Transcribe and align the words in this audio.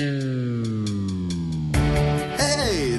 Hey, 0.00 0.06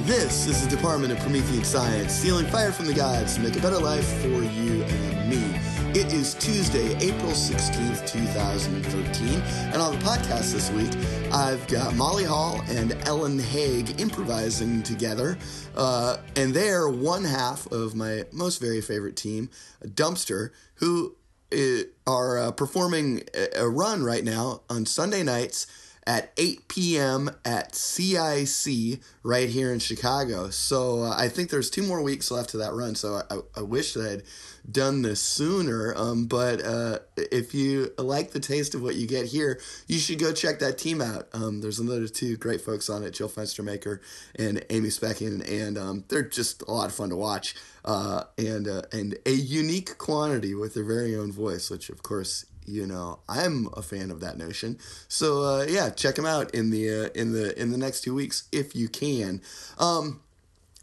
this 0.04 0.46
is 0.46 0.62
the 0.62 0.68
Department 0.68 1.14
of 1.14 1.18
Promethean 1.20 1.64
Science, 1.64 2.12
stealing 2.12 2.44
fire 2.44 2.72
from 2.72 2.84
the 2.84 2.92
gods 2.92 3.36
to 3.36 3.40
make 3.40 3.56
a 3.56 3.60
better 3.60 3.78
life 3.78 4.06
for 4.20 4.28
you 4.28 4.82
and 4.82 5.30
me. 5.30 5.58
It 5.98 6.12
is 6.12 6.34
Tuesday, 6.34 6.94
April 6.98 7.32
16th, 7.32 8.06
2013, 8.06 9.28
and 9.72 9.80
on 9.80 9.98
the 9.98 10.04
podcast 10.04 10.52
this 10.52 10.70
week, 10.72 10.90
I've 11.32 11.66
got 11.68 11.96
Molly 11.96 12.24
Hall 12.24 12.60
and 12.68 12.92
Ellen 13.08 13.38
Haeg 13.38 13.98
improvising 13.98 14.82
together, 14.82 15.38
uh, 15.76 16.18
and 16.36 16.52
they're 16.52 16.90
one 16.90 17.24
half 17.24 17.66
of 17.72 17.94
my 17.94 18.26
most 18.30 18.60
very 18.60 18.82
favorite 18.82 19.16
team, 19.16 19.48
Dumpster, 19.82 20.50
who 20.74 21.16
uh, 21.50 21.84
are 22.06 22.36
uh, 22.38 22.50
performing 22.50 23.22
a, 23.34 23.60
a 23.60 23.68
run 23.70 24.04
right 24.04 24.22
now 24.22 24.60
on 24.68 24.84
Sunday 24.84 25.22
nights 25.22 25.66
at 26.10 26.32
8 26.36 26.66
p.m. 26.66 27.30
at 27.44 27.76
CIC 27.76 28.98
right 29.22 29.48
here 29.48 29.72
in 29.72 29.78
Chicago. 29.78 30.50
So 30.50 31.04
uh, 31.04 31.14
I 31.16 31.28
think 31.28 31.50
there's 31.50 31.70
two 31.70 31.84
more 31.84 32.02
weeks 32.02 32.32
left 32.32 32.50
to 32.50 32.56
that 32.56 32.72
run. 32.72 32.96
So 32.96 33.22
I, 33.30 33.38
I 33.56 33.62
wish 33.62 33.94
that 33.94 34.10
I'd 34.10 34.72
done 34.72 35.02
this 35.02 35.20
sooner. 35.20 35.94
Um, 35.96 36.26
but 36.26 36.64
uh, 36.64 36.98
if 37.16 37.54
you 37.54 37.92
like 37.96 38.32
the 38.32 38.40
taste 38.40 38.74
of 38.74 38.82
what 38.82 38.96
you 38.96 39.06
get 39.06 39.26
here, 39.26 39.60
you 39.86 40.00
should 40.00 40.18
go 40.18 40.32
check 40.32 40.58
that 40.58 40.78
team 40.78 41.00
out. 41.00 41.28
Um, 41.32 41.60
there's 41.60 41.78
another 41.78 42.08
two 42.08 42.36
great 42.36 42.60
folks 42.60 42.90
on 42.90 43.04
it, 43.04 43.12
Jill 43.12 43.28
Fenstermaker 43.28 44.00
and 44.34 44.64
Amy 44.68 44.88
Speckin, 44.88 45.48
and 45.48 45.78
um, 45.78 46.04
they're 46.08 46.24
just 46.24 46.62
a 46.62 46.72
lot 46.72 46.86
of 46.86 46.94
fun 46.94 47.10
to 47.10 47.16
watch. 47.16 47.54
Uh, 47.84 48.24
and 48.36 48.66
uh, 48.66 48.82
and 48.92 49.16
a 49.24 49.30
unique 49.30 49.96
quantity 49.96 50.54
with 50.54 50.74
their 50.74 50.84
very 50.84 51.16
own 51.16 51.30
voice, 51.32 51.70
which 51.70 51.88
of 51.88 52.02
course 52.02 52.44
you 52.66 52.86
know 52.86 53.18
i'm 53.28 53.68
a 53.76 53.82
fan 53.82 54.10
of 54.10 54.20
that 54.20 54.38
notion. 54.38 54.78
So 55.08 55.42
uh, 55.42 55.66
yeah 55.68 55.90
check 55.90 56.14
them 56.14 56.26
out 56.26 56.54
in 56.54 56.70
the 56.70 56.88
uh, 56.88 57.08
in 57.14 57.32
the 57.32 57.60
in 57.60 57.70
the 57.70 57.78
next 57.78 58.02
two 58.02 58.14
weeks 58.14 58.48
if 58.52 58.74
you 58.74 58.88
can. 58.88 59.42
Um, 59.78 60.20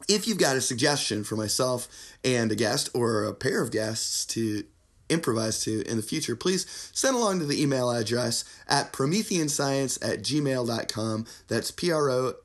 if 0.07 0.27
you've 0.27 0.37
got 0.37 0.55
a 0.55 0.61
suggestion 0.61 1.23
for 1.23 1.35
myself 1.35 1.87
and 2.23 2.51
a 2.51 2.55
guest 2.55 2.89
or 2.93 3.23
a 3.23 3.33
pair 3.33 3.61
of 3.61 3.71
guests 3.71 4.25
to 4.25 4.63
improvise 5.09 5.63
to 5.63 5.81
in 5.89 5.97
the 5.97 6.03
future 6.03 6.35
please 6.35 6.65
send 6.93 7.15
along 7.15 7.39
to 7.39 7.45
the 7.45 7.61
email 7.61 7.89
address 7.89 8.43
at 8.67 8.91
prometheanscience 8.91 9.97
at 10.05 10.19
gmail.com 10.19 11.25
that's 11.47 11.71
p-r-o-m-e-t-h-e-a 11.71 12.35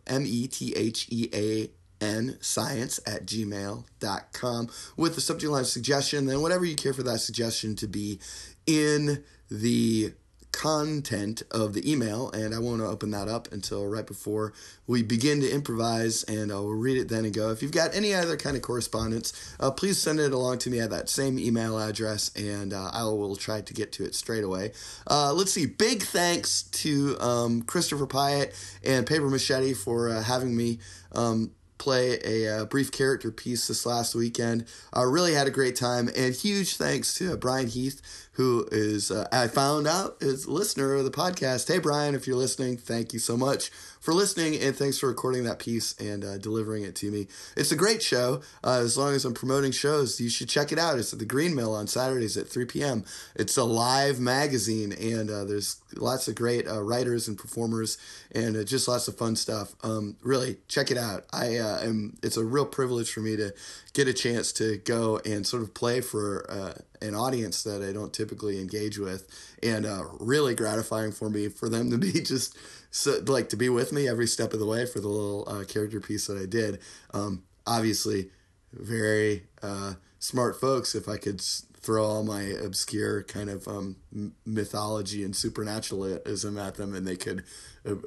n 2.00 2.36
science 2.40 3.00
at 3.06 3.26
gmail.com 3.26 4.68
with 4.96 5.14
the 5.14 5.20
subject 5.20 5.52
line 5.52 5.64
suggestion 5.64 6.26
then 6.26 6.40
whatever 6.40 6.64
you 6.64 6.76
care 6.76 6.92
for 6.92 7.02
that 7.02 7.18
suggestion 7.18 7.74
to 7.74 7.86
be 7.88 8.20
in 8.66 9.24
the 9.50 10.12
content 10.52 11.42
of 11.50 11.72
the 11.72 11.90
email, 11.90 12.30
and 12.30 12.54
I 12.54 12.58
won't 12.58 12.82
open 12.82 13.10
that 13.10 13.26
up 13.26 13.50
until 13.52 13.86
right 13.86 14.06
before 14.06 14.52
we 14.86 15.02
begin 15.02 15.40
to 15.40 15.50
improvise, 15.50 16.22
and 16.24 16.52
I'll 16.52 16.68
read 16.68 16.98
it 16.98 17.08
then 17.08 17.24
and 17.24 17.34
go. 17.34 17.50
If 17.50 17.62
you've 17.62 17.72
got 17.72 17.94
any 17.94 18.14
other 18.14 18.36
kind 18.36 18.54
of 18.54 18.62
correspondence, 18.62 19.32
uh, 19.58 19.70
please 19.70 19.98
send 19.98 20.20
it 20.20 20.32
along 20.32 20.58
to 20.58 20.70
me 20.70 20.78
at 20.78 20.90
that 20.90 21.08
same 21.08 21.38
email 21.38 21.78
address, 21.78 22.30
and 22.36 22.72
uh, 22.72 22.90
I 22.92 23.04
will 23.04 23.34
try 23.34 23.62
to 23.62 23.74
get 23.74 23.92
to 23.92 24.04
it 24.04 24.14
straight 24.14 24.44
away. 24.44 24.72
Uh, 25.10 25.32
let's 25.32 25.52
see. 25.52 25.66
Big 25.66 26.02
thanks 26.02 26.62
to 26.64 27.18
um, 27.18 27.62
Christopher 27.62 28.06
Piatt 28.06 28.52
and 28.84 29.06
Paper 29.06 29.30
Machete 29.30 29.72
for 29.72 30.10
uh, 30.10 30.22
having 30.22 30.54
me. 30.56 30.78
Um, 31.12 31.52
play 31.82 32.20
a, 32.24 32.60
uh, 32.60 32.64
brief 32.64 32.92
character 32.92 33.32
piece 33.32 33.66
this 33.66 33.84
last 33.84 34.14
weekend. 34.14 34.64
I 34.92 35.02
really 35.02 35.34
had 35.34 35.48
a 35.48 35.50
great 35.50 35.74
time, 35.74 36.08
and 36.16 36.32
huge 36.32 36.76
thanks 36.76 37.12
to 37.14 37.32
uh, 37.32 37.36
Brian 37.36 37.66
Heath, 37.66 38.28
who 38.34 38.68
is, 38.70 39.10
uh, 39.10 39.26
I 39.32 39.48
found 39.48 39.88
out, 39.88 40.16
is 40.20 40.44
a 40.44 40.50
listener 40.52 40.94
of 40.94 41.04
the 41.04 41.10
podcast. 41.10 41.66
Hey, 41.66 41.80
Brian, 41.80 42.14
if 42.14 42.28
you're 42.28 42.36
listening, 42.36 42.76
thank 42.76 43.12
you 43.12 43.18
so 43.18 43.36
much 43.36 43.72
for 44.02 44.12
listening, 44.12 44.60
and 44.60 44.74
thanks 44.74 44.98
for 44.98 45.06
recording 45.06 45.44
that 45.44 45.60
piece 45.60 45.94
and 46.00 46.24
uh, 46.24 46.36
delivering 46.36 46.82
it 46.82 46.96
to 46.96 47.08
me. 47.08 47.28
It's 47.56 47.70
a 47.70 47.76
great 47.76 48.02
show. 48.02 48.42
Uh, 48.64 48.80
as 48.80 48.98
long 48.98 49.14
as 49.14 49.24
I'm 49.24 49.32
promoting 49.32 49.70
shows, 49.70 50.20
you 50.20 50.28
should 50.28 50.48
check 50.48 50.72
it 50.72 50.78
out. 50.78 50.98
It's 50.98 51.12
at 51.12 51.20
the 51.20 51.24
Green 51.24 51.54
Mill 51.54 51.72
on 51.72 51.86
Saturdays 51.86 52.36
at 52.36 52.48
3 52.48 52.64
p.m. 52.64 53.04
It's 53.36 53.56
a 53.56 53.62
live 53.62 54.18
magazine, 54.18 54.90
and 54.92 55.30
uh, 55.30 55.44
there's 55.44 55.80
lots 55.94 56.26
of 56.26 56.34
great 56.34 56.66
uh, 56.66 56.82
writers 56.82 57.28
and 57.28 57.38
performers, 57.38 57.96
and 58.32 58.56
uh, 58.56 58.64
just 58.64 58.88
lots 58.88 59.06
of 59.06 59.16
fun 59.16 59.36
stuff. 59.36 59.76
Um, 59.84 60.16
really, 60.20 60.56
check 60.66 60.90
it 60.90 60.98
out. 60.98 61.24
I 61.32 61.58
uh, 61.58 61.82
am. 61.82 62.18
It's 62.24 62.36
a 62.36 62.44
real 62.44 62.66
privilege 62.66 63.12
for 63.12 63.20
me 63.20 63.36
to 63.36 63.54
get 63.92 64.08
a 64.08 64.12
chance 64.12 64.52
to 64.54 64.78
go 64.78 65.20
and 65.24 65.46
sort 65.46 65.62
of 65.62 65.74
play 65.74 66.00
for 66.00 66.74
an 67.00 67.14
audience 67.14 67.62
that 67.62 67.82
I 67.82 67.92
don't 67.92 68.12
typically 68.12 68.60
engage 68.60 68.98
with, 68.98 69.28
and 69.62 69.86
really 70.18 70.56
gratifying 70.56 71.12
for 71.12 71.30
me 71.30 71.46
for 71.48 71.68
them 71.68 71.88
to 71.92 71.98
be 71.98 72.12
just 72.20 72.56
so 72.92 73.18
like 73.26 73.48
to 73.48 73.56
be 73.56 73.70
with 73.70 73.90
me 73.90 74.06
every 74.06 74.26
step 74.26 74.52
of 74.52 74.60
the 74.60 74.66
way 74.66 74.84
for 74.84 75.00
the 75.00 75.08
little 75.08 75.48
uh, 75.48 75.64
character 75.64 75.98
piece 75.98 76.26
that 76.26 76.36
I 76.36 76.44
did. 76.44 76.78
Um, 77.12 77.42
obviously, 77.66 78.30
very 78.72 79.44
uh, 79.62 79.94
smart 80.18 80.60
folks. 80.60 80.94
If 80.94 81.08
I 81.08 81.16
could 81.16 81.40
throw 81.40 82.04
all 82.04 82.22
my 82.22 82.42
obscure 82.42 83.22
kind 83.24 83.48
of 83.48 83.66
um, 83.66 83.96
mythology 84.44 85.24
and 85.24 85.34
supernaturalism 85.34 86.58
at 86.58 86.74
them, 86.74 86.94
and 86.94 87.06
they 87.06 87.16
could 87.16 87.44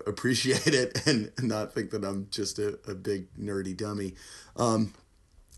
appreciate 0.05 0.67
it 0.67 1.01
and 1.07 1.31
not 1.41 1.73
think 1.73 1.89
that 1.89 2.05
I'm 2.05 2.27
just 2.29 2.59
a, 2.59 2.79
a 2.87 2.93
big 2.93 3.27
nerdy 3.35 3.75
dummy. 3.75 4.13
Um, 4.55 4.93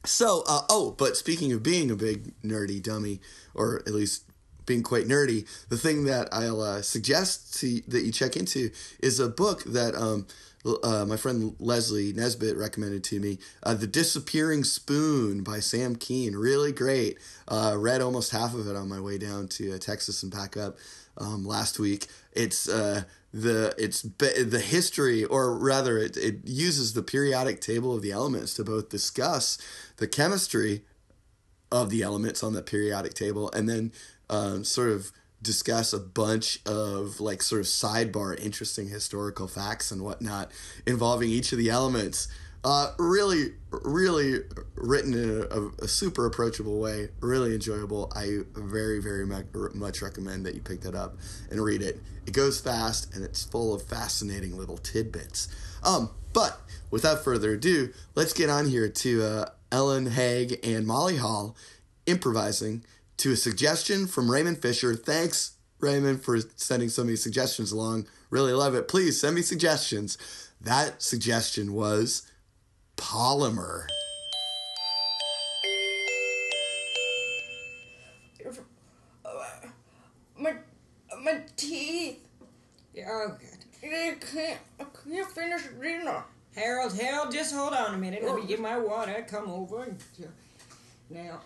so, 0.06 0.44
uh, 0.48 0.62
oh, 0.70 0.96
but 0.98 1.18
speaking 1.18 1.52
of 1.52 1.64
being 1.64 1.92
a 1.92 1.96
big 1.98 2.34
nerdy 2.42 2.82
dummy, 2.82 3.20
or 3.54 3.80
at 3.86 3.94
least 3.94 4.24
being 4.68 4.84
quite 4.84 5.08
nerdy, 5.08 5.48
the 5.70 5.78
thing 5.78 6.04
that 6.04 6.30
I'll 6.32 6.62
uh, 6.62 6.84
suggest 6.84 7.60
to, 7.62 7.82
that 7.88 8.04
you 8.04 8.12
check 8.12 8.38
into 8.38 8.70
is 9.02 9.20
a 9.20 9.28
book 9.28 9.64
that 9.64 9.96
um, 9.96 10.28
uh, 10.84 11.06
my 11.06 11.18
friend 11.18 11.56
Leslie 11.60 12.14
Nesbitt 12.14 12.58
recommended 12.58 13.04
to 13.06 13.20
me, 13.20 13.40
uh, 13.64 13.74
The 13.74 13.88
Disappearing 13.88 14.64
Spoon 14.64 15.44
by 15.44 15.60
Sam 15.60 15.96
Kean. 15.96 16.36
Really 16.36 16.72
great. 16.72 17.18
Uh, 17.48 17.76
read 17.78 18.02
almost 18.02 18.32
half 18.32 18.54
of 18.54 18.68
it 18.68 18.76
on 18.76 18.90
my 18.90 19.00
way 19.00 19.18
down 19.18 19.48
to 19.50 19.74
uh, 19.74 19.78
Texas 19.78 20.22
and 20.22 20.32
back 20.32 20.58
up 20.58 20.78
um, 21.18 21.46
last 21.46 21.80
week. 21.80 22.08
It's 22.34 22.68
uh, 22.68 23.04
the 23.34 23.74
it's 23.78 24.02
the 24.02 24.64
history, 24.64 25.24
or 25.24 25.58
rather, 25.58 25.98
it, 25.98 26.18
it 26.18 26.40
uses 26.46 26.94
the 26.94 27.04
periodic 27.04 27.62
table 27.62 27.96
of 27.96 28.02
the 28.02 28.12
elements 28.12 28.54
to 28.56 28.64
both 28.64 28.90
discuss 28.90 29.58
the 29.98 30.08
chemistry 30.08 30.84
of 31.72 31.90
the 31.90 32.02
elements 32.02 32.44
on 32.44 32.54
the 32.54 32.62
periodic 32.62 33.14
table 33.14 33.52
and 33.52 33.68
then 33.68 33.92
um, 34.30 34.64
sort 34.64 34.90
of 34.90 35.12
discuss 35.42 35.94
a 35.94 36.00
bunch 36.00 36.60
of 36.66 37.20
like 37.20 37.42
sort 37.42 37.62
of 37.62 37.68
sidebar 37.68 38.40
interesting 38.40 38.90
historical 38.90 39.48
facts 39.48 39.92
and 39.92 40.02
whatnot 40.02 40.52
involving 40.86 41.30
each 41.30 41.52
of 41.52 41.58
the 41.58 41.70
elements. 41.70 42.28
Uh, 42.64 42.92
really 42.98 43.54
really 43.70 44.40
written 44.76 45.14
in 45.14 45.48
a, 45.52 45.84
a, 45.84 45.88
super 45.88 46.26
approachable 46.26 46.80
way. 46.80 47.08
Really 47.22 47.54
enjoyable. 47.54 48.12
I 48.16 48.40
very 48.56 49.00
very 49.00 49.26
much 49.26 50.02
recommend 50.02 50.46
that 50.46 50.56
you 50.56 50.62
pick 50.62 50.82
that 50.82 50.96
up 50.96 51.18
and 51.52 51.64
read 51.64 51.82
it. 51.82 52.02
It 52.26 52.34
goes 52.34 52.60
fast 52.60 53.14
and 53.16 53.24
it's 53.24 53.44
full 53.44 53.74
of 53.74 53.84
fascinating 53.84 54.58
little 54.58 54.78
tidbits. 54.78 55.48
Um, 55.84 56.10
but 56.34 56.60
without 56.92 57.24
further 57.24 57.54
ado 57.54 57.94
let's 58.16 58.34
get 58.34 58.50
on 58.50 58.68
here 58.68 58.90
to 58.90 59.24
uh, 59.24 59.46
ellen 59.72 60.08
haeg 60.08 60.60
and 60.64 60.86
molly 60.86 61.18
hall 61.18 61.56
improvising 62.06 62.84
to 63.18 63.32
a 63.32 63.36
suggestion 63.36 64.08
from 64.08 64.30
Raymond 64.30 64.62
Fischer. 64.62 64.96
Thanks, 64.96 65.56
Raymond, 65.80 66.24
for 66.24 66.40
sending 66.56 66.90
so 66.90 67.04
many 67.04 67.16
suggestions 67.16 67.72
along. 67.72 68.08
Really 68.30 68.54
love 68.54 68.76
it. 68.76 68.88
Please 68.88 69.20
send 69.20 69.36
me 69.36 69.42
suggestions. 69.42 70.18
That 70.62 71.02
suggestion 71.02 71.74
was 71.74 72.30
polymer. 72.96 73.88
My, 80.40 80.54
my 81.24 81.42
teeth. 81.56 82.20
Yeah, 82.94 83.10
oh, 83.10 83.38
good. 83.40 83.58
I 83.84 84.16
can't, 84.20 84.60
I 84.80 84.86
can't 85.04 85.32
finish 85.32 85.64
dinner. 85.82 86.24
Harold, 86.56 87.00
Harold, 87.00 87.32
just 87.32 87.54
hold 87.54 87.74
on 87.74 87.94
a 87.94 87.98
minute. 87.98 88.24
Let 88.24 88.36
me 88.36 88.42
oh. 88.44 88.48
get 88.48 88.60
my 88.60 88.78
water. 88.78 89.26
Come 89.30 89.50
over. 89.50 89.96
Now, 91.10 91.40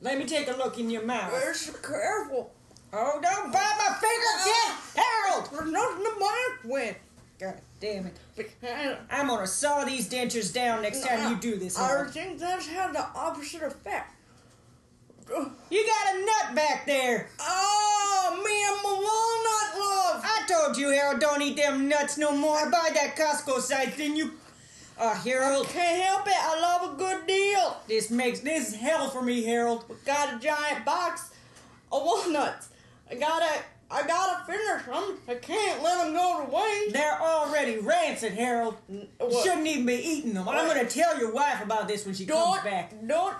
let 0.00 0.18
me 0.18 0.24
take 0.24 0.48
a 0.48 0.52
look 0.52 0.78
in 0.78 0.90
your 0.90 1.04
mouth. 1.04 1.32
Just 1.42 1.82
careful. 1.82 2.52
Oh, 2.92 3.20
don't 3.22 3.52
bite 3.52 3.74
my 3.78 3.94
finger, 3.94 4.32
uh, 4.36 4.44
kid! 4.44 5.02
Harold! 5.02 5.48
There's 5.52 5.70
nothing 5.70 6.04
to 6.04 6.18
mark 6.18 6.60
with. 6.64 6.96
God 7.38 7.60
damn 7.80 8.06
it. 8.06 8.50
Uh, 8.62 8.96
I'm 9.10 9.28
gonna 9.28 9.46
saw 9.46 9.84
these 9.84 10.08
dentures 10.08 10.52
down 10.52 10.82
next 10.82 11.06
time 11.06 11.30
you 11.30 11.36
uh, 11.36 11.40
do 11.40 11.56
this. 11.56 11.76
Harold. 11.76 12.08
I 12.08 12.10
think 12.10 12.38
that's 12.38 12.66
had 12.66 12.92
the 12.92 13.06
opposite 13.14 13.62
effect. 13.62 14.14
You 15.70 15.86
got 15.86 16.14
a 16.14 16.18
nut 16.18 16.54
back 16.56 16.86
there. 16.86 17.30
Oh, 17.38 18.42
me 18.44 18.64
and 18.66 18.82
my 18.82 18.90
walnut 18.90 19.78
love. 19.78 20.24
I 20.24 20.44
told 20.48 20.76
you, 20.76 20.88
Harold, 20.88 21.20
don't 21.20 21.40
eat 21.40 21.56
them 21.56 21.88
nuts 21.88 22.18
no 22.18 22.32
more. 22.32 22.68
Buy 22.68 22.90
that 22.94 23.14
Costco 23.16 23.60
size, 23.60 23.96
didn't 23.96 24.16
you? 24.16 24.32
Uh, 25.00 25.14
Harold. 25.14 25.66
Can't 25.68 26.02
help 26.02 26.26
it. 26.26 26.34
I 26.36 26.60
love 26.60 26.92
a 26.92 26.96
good 26.98 27.26
deal. 27.26 27.76
This 27.88 28.10
makes 28.10 28.40
this 28.40 28.68
is 28.68 28.74
hell 28.74 29.08
for 29.08 29.22
me, 29.22 29.42
Harold. 29.44 29.84
We 29.88 29.94
got 30.04 30.34
a 30.34 30.38
giant 30.38 30.84
box 30.84 31.30
of 31.90 32.02
walnuts. 32.04 32.68
I 33.10 33.14
got 33.14 33.40
a 33.42 33.62
I 33.90 34.06
gotta 34.06 34.44
finish 34.44 34.84
them. 34.84 35.18
I 35.26 35.34
can't 35.36 35.82
let 35.82 36.04
them 36.04 36.12
go 36.14 36.44
to 36.44 36.54
waste. 36.54 36.92
They're 36.92 37.18
already 37.20 37.78
rancid, 37.78 38.34
Harold. 38.34 38.76
You 38.90 39.08
what? 39.18 39.42
shouldn't 39.42 39.66
even 39.66 39.86
be 39.86 39.94
eating 39.94 40.34
them. 40.34 40.46
I'm 40.48 40.66
gonna 40.68 40.84
tell 40.88 41.18
your 41.18 41.32
wife 41.32 41.64
about 41.64 41.88
this 41.88 42.04
when 42.04 42.14
she 42.14 42.26
Don't, 42.26 42.58
comes 42.58 42.64
back. 42.64 42.92
don't, 43.06 43.34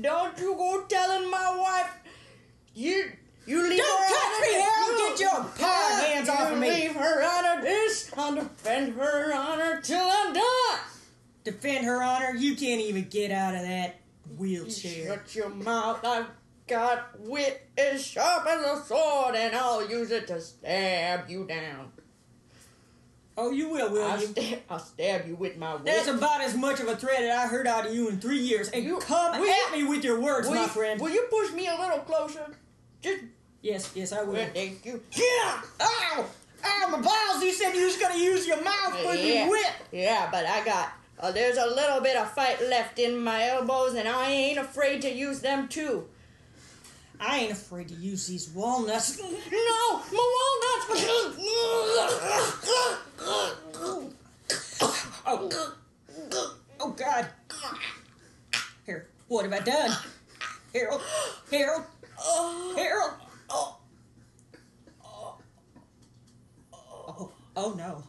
don't 0.00 0.36
you 0.38 0.54
go 0.56 0.82
telling 0.88 1.30
my 1.30 1.56
wife. 1.56 1.90
You, 2.74 3.12
you 3.46 3.68
leave 3.68 3.78
Don't 3.78 4.02
her 4.02 4.08
touch 4.08 4.24
out 4.24 4.40
me, 4.40 4.46
this. 4.48 4.64
Harold. 4.64 4.98
You- 4.98 5.08
Get 5.10 5.20
your 5.20 5.44
paw 5.58 6.02
hands 6.06 6.28
off 6.30 6.52
of 6.52 6.58
me. 6.58 6.70
leave 6.70 6.94
her 6.96 7.22
out 7.22 7.58
of 7.58 7.62
this. 7.64 8.10
I'll 8.16 8.34
defend 8.34 8.94
her 8.94 9.34
honor 9.34 9.80
till 9.82 10.00
I'm 10.10 10.32
done. 10.32 10.78
Defend 11.44 11.84
her 11.86 12.02
honor. 12.02 12.34
You 12.36 12.54
can't 12.54 12.80
even 12.80 13.08
get 13.08 13.30
out 13.30 13.54
of 13.54 13.62
that 13.62 13.96
wheelchair. 14.38 15.06
Shut 15.06 15.34
your 15.34 15.48
mouth. 15.48 16.04
I've 16.04 16.26
got 16.66 17.18
wit 17.20 17.66
as 17.76 18.04
sharp 18.04 18.46
as 18.46 18.64
a 18.64 18.84
sword, 18.84 19.34
and 19.34 19.54
I'll 19.54 19.88
use 19.88 20.10
it 20.10 20.26
to 20.28 20.40
stab 20.40 21.28
you 21.28 21.44
down. 21.46 21.92
Oh, 23.36 23.50
you 23.50 23.68
will, 23.70 23.90
will 23.90 24.04
I'll, 24.04 24.20
you? 24.20 24.26
stab, 24.26 24.58
I'll 24.68 24.78
stab 24.78 25.26
you 25.26 25.34
with 25.34 25.56
my 25.56 25.74
wit. 25.74 25.86
That's 25.86 26.06
about 26.06 26.42
as 26.42 26.54
much 26.54 26.80
of 26.80 26.88
a 26.88 26.96
threat 26.96 27.20
that 27.20 27.30
I 27.30 27.46
heard 27.46 27.66
out 27.66 27.86
of 27.86 27.94
you 27.94 28.08
in 28.08 28.20
three 28.20 28.38
years. 28.38 28.68
And 28.68 28.84
You- 28.84 28.98
come 28.98 29.34
at 29.34 29.40
you- 29.40 29.84
me 29.84 29.88
with 29.88 30.04
your 30.04 30.20
words, 30.20 30.48
my 30.48 30.62
you, 30.62 30.68
friend. 30.68 31.00
Will 31.00 31.10
you 31.10 31.26
push 31.30 31.50
me 31.52 31.66
a 31.66 31.74
little 31.74 32.00
closer? 32.00 32.54
Just 33.00 33.24
yes, 33.62 33.90
yes, 33.94 34.12
I 34.12 34.22
will. 34.22 34.34
well, 34.34 34.50
thank 34.52 34.84
you. 34.84 35.02
Yeah! 35.12 35.62
Ow! 35.80 36.26
Ow, 36.64 36.88
my 36.90 37.00
balls! 37.00 37.42
You 37.42 37.52
said 37.52 37.74
you 37.74 37.86
was 37.86 37.96
gonna 37.96 38.18
use 38.18 38.46
your 38.46 38.62
mouth 38.62 38.96
for 38.98 39.14
yeah. 39.14 39.42
your 39.44 39.50
wit. 39.50 39.72
Yeah, 39.90 40.28
but 40.30 40.46
I 40.46 40.64
got. 40.64 40.92
Uh, 41.22 41.30
there's 41.30 41.56
a 41.56 41.66
little 41.66 42.00
bit 42.00 42.16
of 42.16 42.28
fight 42.32 42.60
left 42.68 42.98
in 42.98 43.16
my 43.22 43.46
elbows, 43.48 43.94
and 43.94 44.08
I 44.08 44.28
ain't 44.30 44.58
afraid 44.58 45.02
to 45.02 45.10
use 45.12 45.38
them 45.40 45.68
too. 45.68 46.08
I 47.20 47.38
ain't 47.38 47.52
afraid 47.52 47.88
to 47.90 47.94
use 47.94 48.26
these 48.26 48.48
walnuts. 48.50 49.18
No, 49.22 50.02
my 50.12 50.24
walnuts. 50.36 51.06
Oh, 55.24 55.74
oh 56.80 56.90
God! 56.90 57.28
Here, 58.84 59.06
what 59.28 59.44
have 59.44 59.52
I 59.52 59.60
done? 59.60 59.96
Harold, 60.74 61.00
Harold, 61.50 61.84
Harold. 62.76 63.12
Oh, 63.48 63.78
oh, 66.74 67.30
oh 67.56 67.74
no! 67.74 68.02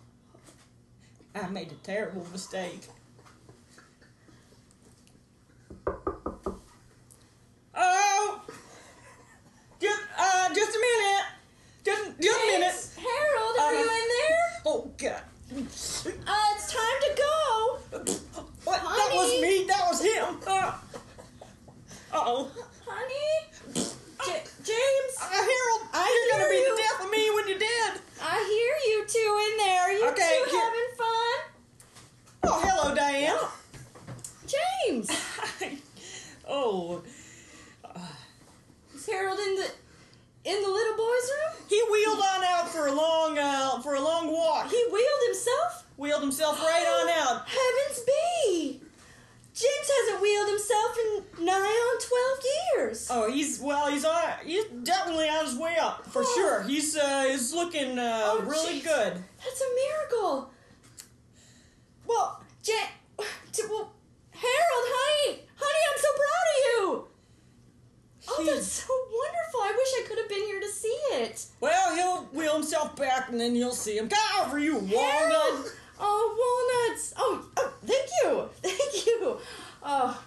I 1.36 1.48
made 1.50 1.72
a 1.72 1.76
terrible 1.76 2.26
mistake. 2.32 2.88
Oh, 7.76 8.42
just, 9.80 10.02
uh, 10.18 10.54
just 10.54 10.76
a 10.76 10.80
minute. 10.80 11.26
Just, 11.84 12.22
just 12.22 12.40
a 12.40 12.48
minute. 12.48 12.90
Harold, 12.98 13.56
are 13.60 13.74
you 13.74 13.82
in 13.82 13.88
there? 13.88 14.62
Oh 14.66 14.92
God! 14.98 15.22
Uh, 15.56 15.60
it's 15.60 16.74
time 16.74 17.00
to 17.02 17.12
go. 17.18 17.80
What? 18.64 18.80
That 18.80 18.82
Honey? 18.86 19.18
was 19.18 19.42
me. 19.42 19.66
That 19.68 19.86
was 19.90 20.02
him. 20.02 20.40
Uh 20.48 20.72
oh. 22.14 22.52
Honey? 22.88 23.50
J- 23.74 24.44
James? 24.64 25.14
Uh, 25.20 25.30
Harold, 25.30 25.82
I 25.94 26.08
you're 26.14 26.38
gonna 26.40 26.44
hear 26.44 26.50
be 26.50 26.56
you. 26.58 26.76
the 26.76 26.82
death 26.82 27.04
of 27.06 27.12
me 27.12 27.30
when 27.36 27.48
you're 27.50 27.60
dead. 27.60 28.00
I 28.22 28.38
hear 28.40 28.76
you 28.92 29.06
two 29.08 29.34
in 29.52 29.58
there. 29.58 29.92
You 30.00 30.08
Okay, 30.12 30.40
two 30.46 30.50
here- 30.52 30.62
having 30.62 30.92
fun? 30.98 31.38
Oh, 32.46 32.62
hello, 32.64 32.96
Diane. 32.96 33.38
James! 34.48 35.10
Oh, 36.54 37.02
Is 38.96 39.06
Harold 39.08 39.40
in 39.40 39.56
the 39.56 39.68
in 40.46 40.62
the 40.62 40.68
little 40.70 40.96
boy's 40.98 41.32
room? 41.32 41.66
he 41.70 41.82
wheeled 41.92 42.20
on 42.20 42.44
out 42.44 42.70
for 42.70 42.88
a 42.88 42.92
long, 42.92 43.38
uh, 43.38 43.80
for 43.82 43.96
a 43.96 44.02
long 44.02 44.32
walk. 44.32 44.70
He 44.70 44.84
wheeled 44.92 45.24
himself? 45.28 45.86
Wheeled 45.98 46.22
himself 46.22 46.60
right 46.62 46.86
on 46.86 47.10
out. 47.10 47.48
Heavens 47.48 48.06
be! 48.06 48.82
James 49.56 49.90
hasn't 50.02 50.22
wheeled 50.22 50.50
himself 50.50 50.98
in 51.38 51.46
nigh 51.46 51.54
on 51.54 52.00
12 52.00 52.40
years. 52.76 53.08
Oh, 53.12 53.32
he's 53.32 53.60
well. 53.60 53.90
He's 53.92 54.04
on. 54.04 54.22
He's 54.44 54.66
definitely 54.84 55.30
on 55.30 55.46
his 55.46 55.56
way 55.58 55.78
up 55.80 56.06
for 56.08 56.24
Oh. 56.26 56.34
sure. 56.36 56.64
He's 56.64 56.98
uh, 56.98 57.26
he's 57.30 57.54
looking 57.54 57.98
uh, 58.00 58.22
Oh, 58.26 58.42
really 58.42 58.80
jeez. 58.80 58.84
good. 58.84 59.24
That's 59.44 59.62
a 59.62 59.66
miracle. 59.76 60.52
Well, 62.08 62.42
Jan, 62.64 62.88
well, 63.18 63.92
Harold, 64.32 64.88
honey, 64.90 65.40
honey, 65.56 65.84
I'm 65.90 66.00
so 66.00 66.10
proud 66.20 66.48
of 66.50 66.58
you. 66.66 67.08
Oh, 68.28 68.44
that's 68.46 68.68
so 68.68 68.94
wonderful. 68.94 69.60
I 69.62 69.74
wish 69.76 70.04
I 70.04 70.08
could 70.08 70.18
have 70.18 70.30
been 70.30 70.44
here 70.44 70.60
to 70.60 70.68
see 70.68 71.00
it. 71.12 71.46
Well, 71.60 71.96
he'll 71.96 72.24
wheel 72.38 72.54
himself 72.54 72.96
back, 72.96 73.30
and 73.30 73.40
then 73.40 73.56
you'll 73.56 73.72
see 73.72 73.98
him. 73.98 74.08
Get 74.08 74.20
over, 74.42 74.60
you 74.60 74.78
walnut. 74.78 75.74
Oh, 76.00 76.86
walnuts. 76.88 77.14
Oh, 77.18 77.46
oh, 77.58 77.74
thank 77.86 78.10
you. 78.24 78.50
Thank 78.62 79.06
you. 79.06 79.38
Oh, 79.84 80.24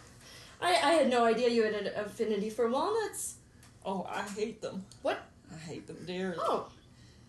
I, 0.60 0.68
I 0.70 0.92
had 0.92 1.10
no 1.10 1.24
idea 1.24 1.48
you 1.48 1.64
had 1.64 1.74
an 1.74 1.88
affinity 1.96 2.50
for 2.50 2.68
walnuts. 2.68 3.36
Oh, 3.84 4.06
I 4.08 4.22
hate 4.22 4.62
them. 4.62 4.84
What? 5.02 5.18
I 5.52 5.58
hate 5.58 5.86
them 5.86 5.98
dearly. 6.06 6.36
Oh. 6.40 6.68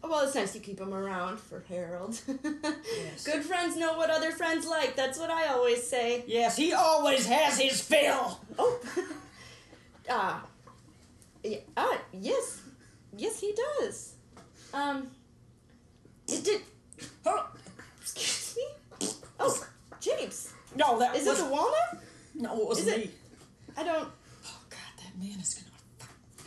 Well, 0.04 0.22
it's 0.22 0.36
nice 0.36 0.56
you 0.56 0.62
keep 0.62 0.78
them 0.78 0.94
around 0.94 1.40
for 1.40 1.64
Harold. 1.68 2.22
Yes. 2.28 3.24
Good 3.26 3.44
friends 3.44 3.76
know 3.76 3.98
what 3.98 4.10
other 4.10 4.32
friends 4.32 4.66
like. 4.66 4.96
That's 4.96 5.20
what 5.20 5.30
I 5.30 5.48
always 5.48 5.86
say. 5.86 6.24
Yes, 6.28 6.56
he 6.56 6.72
always 6.72 7.26
has 7.26 7.60
his 7.60 7.82
fill. 7.82 8.40
Oh. 8.58 8.80
Ah. 10.10 10.46
Ah, 11.76 11.98
yes. 12.14 12.62
Yes, 13.16 13.40
he 13.40 13.54
does. 13.54 14.14
Um. 14.74 15.08
Did, 16.26 16.44
did 16.44 16.62
Huh? 17.24 17.44
excuse 18.02 18.58
me? 18.58 19.08
Oh, 19.40 19.66
James. 20.00 20.54
No, 20.76 21.00
that 21.00 21.16
Is 21.16 21.26
was 21.28 21.40
it 21.40 21.44
the 21.46 21.50
walnut? 21.50 22.04
no, 22.36 22.62
it 22.62 22.68
wasn't 22.68 22.88
is 22.88 22.94
it- 22.94 23.00
me. 23.06 23.12
I 23.78 23.84
don't. 23.84 24.10
Oh 24.46 24.60
God, 24.70 24.92
that 24.98 25.18
man 25.20 25.40
is 25.40 25.54
gonna. 25.54 25.72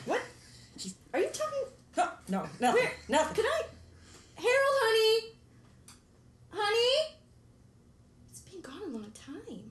What? 0.06 0.20
He's- 0.76 0.94
Are 1.14 1.20
you 1.20 1.28
talking? 1.28 1.64
No, 1.96 2.08
no, 2.28 2.46
no, 2.60 2.72
Where? 2.72 2.92
nothing. 3.08 3.34
Can 3.36 3.44
I? 3.46 3.62
Harold, 4.36 4.76
honey. 4.82 5.36
Honey. 6.50 7.16
It's 8.30 8.40
been 8.40 8.60
gone 8.60 8.82
a 8.82 8.86
long 8.96 9.12
time. 9.12 9.69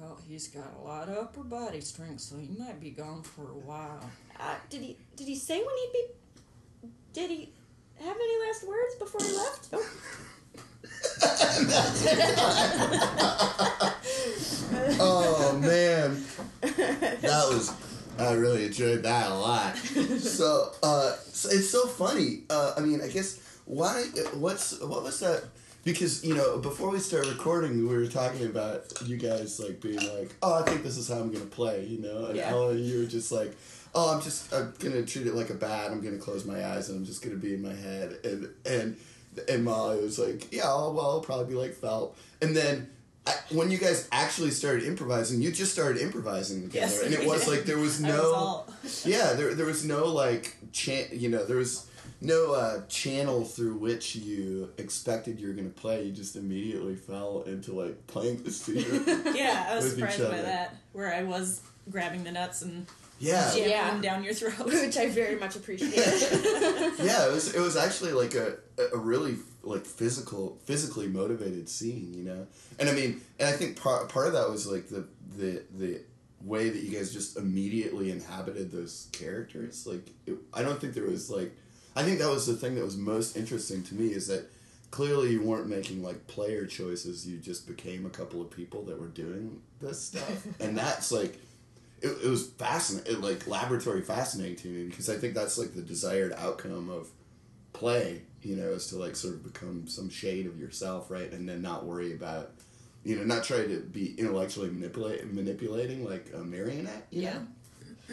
Well, 0.00 0.18
he's 0.28 0.48
got 0.48 0.72
a 0.80 0.84
lot 0.86 1.08
of 1.08 1.16
upper 1.16 1.42
body 1.42 1.80
strength, 1.80 2.20
so 2.20 2.36
he 2.36 2.48
might 2.58 2.80
be 2.80 2.90
gone 2.90 3.22
for 3.22 3.42
a 3.42 3.58
while. 3.58 4.00
Uh, 4.38 4.54
did 4.70 4.82
he? 4.82 4.96
Did 5.16 5.26
he 5.26 5.34
say 5.34 5.58
when 5.58 5.76
he'd 5.76 5.92
be? 5.92 6.88
Did 7.12 7.30
he 7.30 7.52
have 8.00 8.16
any 8.16 8.38
last 8.46 8.66
words 8.66 8.94
before 8.96 9.20
he 9.26 9.36
left? 9.36 9.68
Oh. 9.72 9.84
Oh 15.00 15.58
man, 15.60 16.22
that 16.60 17.46
was. 17.50 17.72
I 18.18 18.32
really 18.32 18.66
enjoyed 18.66 19.02
that 19.04 19.30
a 19.30 19.34
lot. 19.34 19.76
So, 19.76 20.72
uh, 20.82 21.12
so 21.32 21.48
it's 21.50 21.70
so 21.70 21.86
funny. 21.86 22.42
Uh, 22.50 22.74
I 22.76 22.80
mean, 22.80 23.00
I 23.00 23.08
guess 23.08 23.38
why? 23.64 24.02
What's 24.34 24.80
what 24.80 25.02
was 25.02 25.20
that? 25.20 25.44
Because 25.84 26.24
you 26.24 26.34
know, 26.34 26.58
before 26.58 26.90
we 26.90 26.98
start 26.98 27.26
recording, 27.28 27.88
we 27.88 27.94
were 27.96 28.06
talking 28.06 28.44
about 28.46 28.92
you 29.06 29.16
guys 29.16 29.58
like 29.58 29.80
being 29.80 29.96
like, 30.14 30.34
"Oh, 30.42 30.54
I 30.60 30.62
think 30.68 30.82
this 30.82 30.96
is 30.98 31.08
how 31.08 31.16
I'm 31.16 31.32
gonna 31.32 31.46
play," 31.46 31.84
you 31.84 32.00
know, 32.00 32.26
and 32.26 32.36
Yeah. 32.36 32.50
Ella, 32.50 32.74
you 32.74 32.98
were 33.00 33.06
just 33.06 33.32
like, 33.32 33.56
"Oh, 33.94 34.14
I'm 34.14 34.20
just 34.20 34.52
I'm 34.52 34.74
gonna 34.78 35.02
treat 35.06 35.26
it 35.26 35.34
like 35.34 35.50
a 35.50 35.54
bat. 35.54 35.90
I'm 35.90 36.00
gonna 36.02 36.18
close 36.18 36.44
my 36.44 36.64
eyes 36.72 36.88
and 36.90 36.98
I'm 36.98 37.06
just 37.06 37.22
gonna 37.22 37.36
be 37.36 37.54
in 37.54 37.62
my 37.62 37.74
head." 37.74 38.18
And 38.24 38.48
and 38.66 38.96
and 39.48 39.64
Molly 39.64 40.00
was 40.02 40.18
like, 40.18 40.52
"Yeah, 40.52 40.64
I'll, 40.66 40.92
well, 40.92 41.06
I'll 41.10 41.20
probably 41.20 41.46
be 41.46 41.54
like 41.54 41.74
Felt." 41.74 42.16
And 42.42 42.54
then 42.56 42.90
I, 43.26 43.34
when 43.50 43.70
you 43.70 43.78
guys 43.78 44.08
actually 44.12 44.50
started 44.50 44.84
improvising, 44.84 45.40
you 45.40 45.52
just 45.52 45.72
started 45.72 46.02
improvising 46.02 46.62
together, 46.68 46.86
Yes, 46.92 47.02
and 47.02 47.14
it 47.14 47.26
was 47.26 47.44
did. 47.44 47.50
like 47.50 47.64
there 47.64 47.78
was 47.78 48.00
no, 48.12 48.64
yeah, 49.04 49.32
there 49.34 49.54
there 49.54 49.66
was 49.66 49.84
no 49.84 50.06
like 50.06 50.54
chan, 50.72 51.06
you 51.12 51.30
know, 51.30 51.44
there 51.46 51.56
was 51.56 51.86
no 52.20 52.52
uh, 52.54 52.86
channel 52.88 53.44
through 53.44 53.74
which 53.76 54.16
you 54.16 54.70
expected 54.78 55.38
you 55.40 55.48
were 55.48 55.54
gonna 55.54 55.68
play. 55.68 56.04
You 56.04 56.12
just 56.12 56.36
immediately 56.36 56.96
fell 56.96 57.42
into 57.46 57.72
like 57.72 58.06
playing 58.06 58.42
the 58.42 58.50
studio. 58.50 58.84
Yeah, 59.34 59.68
I 59.70 59.76
was 59.76 59.90
surprised 59.92 60.20
by 60.22 60.42
that. 60.42 60.76
Where 60.92 61.14
I 61.14 61.22
was 61.22 61.60
grabbing 61.90 62.24
the 62.24 62.32
nuts 62.32 62.62
and 62.62 62.86
yeah, 63.20 63.50
jamming 63.52 63.70
Yeah. 63.70 63.90
them 63.90 64.00
down 64.00 64.24
your 64.24 64.34
throat. 64.34 64.58
Which 64.66 64.96
I 64.96 65.08
very 65.08 65.36
much 65.36 65.56
appreciate. 65.56 65.94
yeah, 66.98 67.26
it 67.26 67.32
was 67.32 67.54
it 67.54 67.60
was 67.60 67.76
actually 67.76 68.12
like 68.12 68.34
a 68.34 68.56
a 68.92 68.96
really 68.96 69.36
like 69.62 69.84
physical 69.84 70.58
physically 70.64 71.08
motivated 71.08 71.68
scene, 71.68 72.14
you 72.14 72.24
know. 72.24 72.46
And 72.78 72.88
I 72.88 72.92
mean, 72.92 73.20
and 73.38 73.48
I 73.48 73.52
think 73.52 73.80
part 73.80 74.08
part 74.08 74.26
of 74.28 74.32
that 74.34 74.48
was 74.48 74.66
like 74.66 74.88
the 74.88 75.06
the 75.36 75.62
the 75.76 76.00
way 76.44 76.68
that 76.70 76.82
you 76.82 76.96
guys 76.96 77.12
just 77.12 77.36
immediately 77.36 78.12
inhabited 78.12 78.70
those 78.70 79.08
characters. 79.10 79.84
Like, 79.86 80.08
it, 80.24 80.36
I 80.54 80.62
don't 80.62 80.80
think 80.80 80.94
there 80.94 81.02
was 81.02 81.28
like, 81.28 81.52
I 81.98 82.04
think 82.04 82.20
that 82.20 82.30
was 82.30 82.46
the 82.46 82.54
thing 82.54 82.76
that 82.76 82.84
was 82.84 82.96
most 82.96 83.36
interesting 83.36 83.82
to 83.84 83.94
me 83.94 84.08
is 84.12 84.28
that 84.28 84.48
clearly 84.92 85.32
you 85.32 85.42
weren't 85.42 85.68
making 85.68 86.02
like 86.02 86.28
player 86.28 86.64
choices. 86.64 87.26
You 87.26 87.38
just 87.38 87.66
became 87.66 88.06
a 88.06 88.10
couple 88.10 88.40
of 88.40 88.50
people 88.50 88.82
that 88.84 89.00
were 89.00 89.08
doing 89.08 89.60
this 89.80 90.00
stuff, 90.00 90.46
and 90.60 90.78
that's 90.78 91.10
like 91.10 91.34
it, 92.00 92.10
it 92.24 92.28
was 92.28 92.46
fascinating, 92.46 93.20
like 93.20 93.48
laboratory 93.48 94.02
fascinating 94.02 94.56
to 94.56 94.68
me 94.68 94.84
because 94.84 95.10
I 95.10 95.16
think 95.16 95.34
that's 95.34 95.58
like 95.58 95.74
the 95.74 95.82
desired 95.82 96.32
outcome 96.34 96.88
of 96.88 97.08
play. 97.72 98.22
You 98.42 98.54
know, 98.54 98.68
is 98.68 98.86
to 98.88 98.96
like 98.96 99.16
sort 99.16 99.34
of 99.34 99.42
become 99.42 99.88
some 99.88 100.08
shade 100.08 100.46
of 100.46 100.60
yourself, 100.60 101.10
right, 101.10 101.30
and 101.32 101.48
then 101.48 101.60
not 101.60 101.84
worry 101.84 102.12
about, 102.14 102.52
you 103.02 103.16
know, 103.16 103.24
not 103.24 103.42
try 103.42 103.66
to 103.66 103.80
be 103.80 104.14
intellectually 104.16 104.70
manipulate 104.70 105.26
manipulating 105.32 106.04
like 106.04 106.30
uh, 106.32 106.38
a 106.38 106.44
marionette. 106.44 107.08
You 107.10 107.22
Yeah. 107.22 107.32
know? 107.34 107.46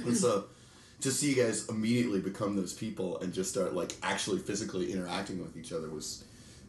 and 0.08 0.18
so 0.18 0.46
to 1.06 1.12
see 1.12 1.34
you 1.36 1.44
guys 1.44 1.70
immediately 1.70 2.20
become 2.20 2.56
those 2.56 2.74
people 2.74 3.20
and 3.20 3.32
just 3.32 3.52
start 3.52 3.76
like 3.76 3.94
actually 4.02 4.40
physically 4.40 4.92
interacting 4.92 5.40
with 5.40 5.56
each 5.56 5.72
other 5.72 5.88
was 5.90 6.24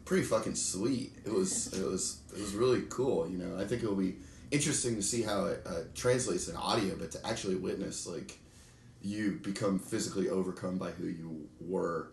pretty 0.05 0.23
fucking 0.23 0.53
sweet. 0.53 1.11
It 1.25 1.33
was 1.33 1.73
it 1.73 1.83
was 1.83 2.19
it 2.33 2.39
was 2.39 2.53
really 2.53 2.83
cool. 2.89 3.27
You 3.27 3.39
know, 3.39 3.59
I 3.59 3.65
think 3.65 3.81
it 3.81 3.87
will 3.89 3.95
be 3.95 4.17
interesting 4.51 4.95
to 4.95 5.01
see 5.01 5.23
how 5.23 5.45
it 5.45 5.63
uh, 5.65 5.81
translates 5.95 6.47
in 6.47 6.55
audio, 6.55 6.95
but 6.95 7.09
to 7.11 7.27
actually 7.27 7.55
witness 7.55 8.05
like 8.05 8.37
you 9.01 9.39
become 9.41 9.79
physically 9.79 10.29
overcome 10.29 10.77
by 10.77 10.91
who 10.91 11.07
you 11.07 11.49
were 11.59 12.09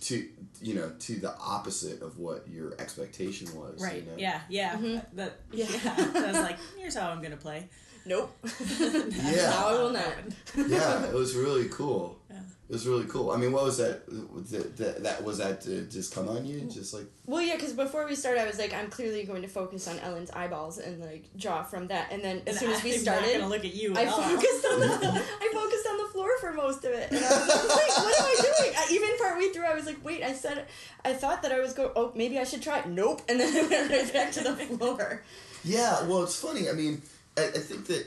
to 0.00 0.28
you 0.60 0.74
know 0.74 0.90
to 0.98 1.12
the 1.20 1.36
opposite 1.38 2.00
of 2.02 2.18
what 2.18 2.48
your 2.48 2.74
expectation 2.80 3.46
was 3.54 3.82
Right. 3.82 4.02
you 4.02 4.10
know? 4.10 4.16
Yeah. 4.16 4.40
Yeah. 4.48 5.00
That. 5.12 5.40
Yeah. 5.52 5.66
Yeah. 5.70 6.10
I 6.14 6.26
was 6.32 6.40
like, 6.48 6.58
here's 6.78 6.94
how 6.96 7.10
I'm 7.10 7.20
gonna 7.22 7.36
play. 7.36 7.68
Nope. 8.06 8.36
Yeah. 8.80 9.50
Now 9.50 9.68
I 9.68 9.72
will 9.72 9.90
not. 9.90 10.12
yeah, 10.56 11.04
it 11.04 11.14
was 11.14 11.34
really 11.34 11.68
cool. 11.68 12.18
Yeah. 12.30 12.36
It 12.68 12.72
was 12.72 12.86
really 12.86 13.06
cool. 13.06 13.30
I 13.30 13.36
mean, 13.38 13.52
what 13.52 13.64
was 13.64 13.78
that? 13.78 14.02
That, 14.50 14.76
that, 14.76 15.02
that 15.02 15.24
was 15.24 15.38
that 15.38 15.62
to 15.62 15.82
just 15.86 16.14
come 16.14 16.28
on 16.28 16.44
you, 16.44 16.60
just 16.62 16.92
like 16.92 17.06
Well, 17.26 17.40
yeah, 17.40 17.54
because 17.56 17.72
before 17.72 18.06
we 18.06 18.14
started, 18.14 18.42
I 18.42 18.46
was 18.46 18.58
like, 18.58 18.74
I'm 18.74 18.90
clearly 18.90 19.24
going 19.24 19.40
to 19.42 19.48
focus 19.48 19.88
on 19.88 19.98
Ellen's 20.00 20.30
eyeballs 20.32 20.76
and 20.78 21.00
like 21.00 21.24
draw 21.36 21.62
from 21.62 21.86
that. 21.88 22.12
And 22.12 22.22
then 22.22 22.42
as 22.46 22.56
And 22.56 22.56
soon 22.58 22.70
as 22.72 22.82
we 22.84 22.92
I'm 22.94 22.98
started, 23.00 23.26
not 23.32 23.32
gonna 23.40 23.48
look 23.48 23.64
at 23.64 23.74
you. 23.74 23.94
I 23.96 24.02
at 24.02 24.08
all. 24.08 24.20
focused 24.20 24.64
on 24.66 24.80
the 24.80 24.86
I 25.40 25.50
focused 25.52 25.86
on 25.90 25.96
the 25.98 26.08
floor 26.12 26.28
for 26.40 26.52
most 26.52 26.84
of 26.84 26.92
it, 26.92 27.10
and 27.10 27.18
I 27.24 27.28
was 27.30 27.48
like, 27.48 27.96
what 28.04 28.18
am 28.20 28.24
I 28.26 28.36
doing? 28.42 28.72
I, 28.76 28.86
even 28.92 29.08
partway 29.18 29.48
through, 29.48 29.64
I 29.64 29.74
was 29.74 29.86
like, 29.86 30.04
wait, 30.04 30.22
I 30.22 30.34
said, 30.34 30.66
I 31.04 31.14
thought 31.14 31.42
that 31.42 31.52
I 31.52 31.60
was 31.60 31.72
going. 31.72 31.90
Oh, 31.96 32.12
maybe 32.14 32.38
I 32.38 32.44
should 32.44 32.60
try. 32.62 32.80
it. 32.80 32.86
Nope, 32.88 33.22
and 33.30 33.40
then 33.40 33.48
I 33.56 33.66
went 33.68 33.90
right 33.90 34.12
back 34.12 34.32
to 34.32 34.40
the 34.44 34.54
floor. 34.56 35.22
yeah. 35.64 36.02
Well, 36.06 36.22
it's 36.24 36.36
funny. 36.38 36.68
I 36.68 36.72
mean, 36.72 37.00
I, 37.38 37.44
I 37.46 37.60
think 37.60 37.86
that 37.86 38.06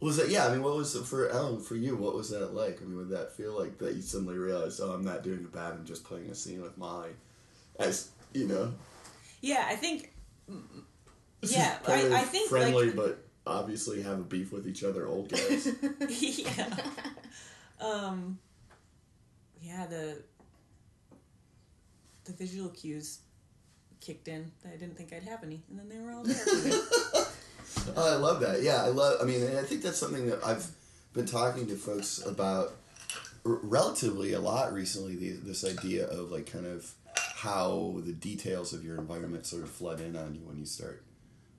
was 0.00 0.16
that. 0.16 0.28
Yeah. 0.28 0.46
I 0.46 0.52
mean, 0.52 0.62
what 0.62 0.76
was 0.76 0.94
it 0.94 1.04
for 1.04 1.28
Ellen? 1.28 1.60
For 1.60 1.76
you, 1.76 1.96
what 1.96 2.14
was 2.14 2.30
that 2.30 2.54
like? 2.54 2.80
I 2.82 2.84
mean, 2.84 2.96
would 2.96 3.10
that 3.10 3.36
feel 3.36 3.58
like 3.58 3.78
that 3.78 3.94
you 3.94 4.02
suddenly 4.02 4.36
realized, 4.36 4.80
oh, 4.82 4.90
I'm 4.90 5.04
not 5.04 5.22
doing 5.22 5.44
a 5.44 5.48
bad. 5.56 5.72
I'm 5.72 5.84
just 5.86 6.04
playing 6.04 6.30
a 6.30 6.34
scene 6.34 6.62
with 6.62 6.76
Molly, 6.76 7.10
as 7.78 8.10
you 8.32 8.46
know. 8.46 8.74
Yeah, 9.40 9.66
I 9.68 9.76
think. 9.76 10.12
Yeah, 11.42 11.76
kind 11.84 12.14
I, 12.14 12.20
I 12.20 12.22
think 12.22 12.48
friendly, 12.48 12.86
like 12.86 12.96
but 12.96 13.24
obviously 13.46 14.02
have 14.02 14.18
a 14.18 14.24
beef 14.24 14.52
with 14.52 14.66
each 14.66 14.82
other, 14.84 15.06
old 15.06 15.28
guys. 15.30 15.68
yeah. 16.08 16.76
Um. 17.80 18.38
Yeah 19.60 19.86
the. 19.86 20.22
The 22.24 22.32
visual 22.32 22.70
cues 22.70 23.20
kicked 24.00 24.28
in 24.28 24.50
that 24.62 24.72
I 24.72 24.76
didn't 24.76 24.96
think 24.96 25.12
I'd 25.12 25.22
have 25.24 25.42
any, 25.44 25.62
and 25.70 25.78
then 25.78 25.88
they 25.88 25.98
were 25.98 26.12
all 26.12 26.24
there. 26.24 26.36
Oh, 27.96 28.14
I 28.14 28.16
love 28.16 28.40
that. 28.40 28.62
Yeah, 28.62 28.82
I 28.84 28.88
love. 28.88 29.18
I 29.20 29.24
mean, 29.24 29.42
and 29.42 29.58
I 29.58 29.62
think 29.62 29.82
that's 29.82 29.98
something 29.98 30.28
that 30.28 30.44
I've 30.44 30.66
been 31.12 31.26
talking 31.26 31.66
to 31.68 31.76
folks 31.76 32.24
about 32.26 32.72
r- 33.44 33.58
relatively 33.62 34.32
a 34.34 34.40
lot 34.40 34.72
recently. 34.72 35.16
The, 35.16 35.30
this 35.32 35.64
idea 35.64 36.06
of 36.08 36.30
like 36.30 36.50
kind 36.50 36.66
of 36.66 36.90
how 37.36 37.96
the 38.04 38.12
details 38.12 38.72
of 38.72 38.84
your 38.84 38.98
environment 38.98 39.46
sort 39.46 39.62
of 39.62 39.70
flood 39.70 40.00
in 40.00 40.16
on 40.16 40.34
you 40.34 40.40
when 40.44 40.58
you 40.58 40.66
start 40.66 41.02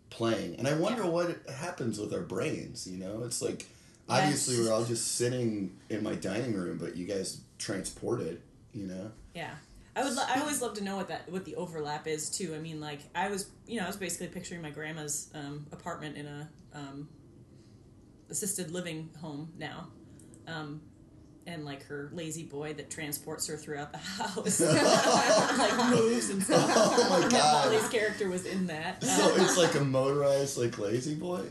playing, 0.09 0.55
and 0.57 0.67
I 0.67 0.73
wonder 0.75 1.05
what 1.05 1.37
happens 1.53 1.99
with 1.99 2.13
our 2.13 2.21
brains. 2.21 2.87
You 2.87 2.97
know, 2.97 3.23
it's 3.23 3.41
like 3.41 3.65
obviously 4.09 4.55
Yes. 4.57 4.65
we're 4.67 4.73
all 4.73 4.83
just 4.85 5.15
sitting 5.15 5.77
in 5.89 6.03
my 6.03 6.15
dining 6.15 6.53
room, 6.53 6.77
but 6.77 6.95
you 6.95 7.05
guys 7.05 7.41
transported. 7.57 8.41
You 8.73 8.87
know. 8.87 9.11
Yeah. 9.33 9.51
I 9.97 10.03
would. 10.03 10.13
Lo- 10.13 10.23
I 10.27 10.39
always 10.39 10.61
love 10.61 10.75
to 10.75 10.83
know 10.83 10.95
what 10.95 11.07
that 11.09 11.29
what 11.31 11.43
the 11.45 11.55
overlap 11.55 12.07
is 12.07 12.29
too. 12.29 12.53
I 12.55 12.59
mean, 12.59 12.79
like 12.79 12.99
I 13.15 13.29
was, 13.29 13.49
you 13.65 13.77
know, 13.79 13.85
I 13.85 13.87
was 13.87 13.97
basically 13.97 14.27
picturing 14.27 14.61
my 14.61 14.69
grandma's 14.69 15.29
um, 15.33 15.65
apartment 15.71 16.15
in 16.17 16.25
a 16.27 16.49
um, 16.73 17.09
assisted 18.29 18.71
living 18.71 19.09
home 19.21 19.51
now, 19.57 19.87
um, 20.47 20.81
and 21.45 21.65
like 21.65 21.83
her 21.85 22.09
lazy 22.13 22.43
boy 22.43 22.73
that 22.73 22.89
transports 22.89 23.47
her 23.47 23.57
throughout 23.57 23.91
the 23.91 23.97
house, 24.19 24.59
like 25.57 25.89
moves 25.89 26.29
and 26.29 26.43
stuff. 26.43 26.71
Oh 26.75 27.19
my 27.21 27.27
god. 27.29 27.65
Molly's 27.71 27.87
character 27.89 28.29
was 28.29 28.45
in 28.45 28.67
that. 28.67 29.03
So 29.03 29.33
Um, 29.33 29.41
it's 29.41 29.57
like 29.57 29.75
a 29.75 29.83
motorized 29.83 30.57
like 30.57 30.77
lazy 30.77 31.15
boy. 31.15 31.41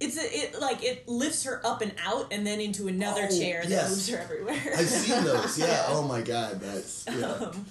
it's 0.00 0.18
a, 0.18 0.24
it 0.38 0.60
like 0.60 0.82
it 0.84 1.08
lifts 1.08 1.44
her 1.44 1.64
up 1.64 1.80
and 1.80 1.94
out 2.04 2.32
and 2.32 2.46
then 2.46 2.60
into 2.60 2.88
another 2.88 3.28
Oh, 3.30 3.38
chair 3.40 3.62
that 3.62 3.70
yes. 3.70 3.90
moves 3.90 4.08
her 4.10 4.18
everywhere. 4.18 4.74
I've 4.76 4.86
seen 4.88 5.24
those. 5.24 5.58
Yeah. 5.64 5.84
Oh 5.88 6.02
my 6.06 6.20
god. 6.20 6.60
That's 6.60 7.06
yeah. 7.06 7.26
Um, 7.26 7.64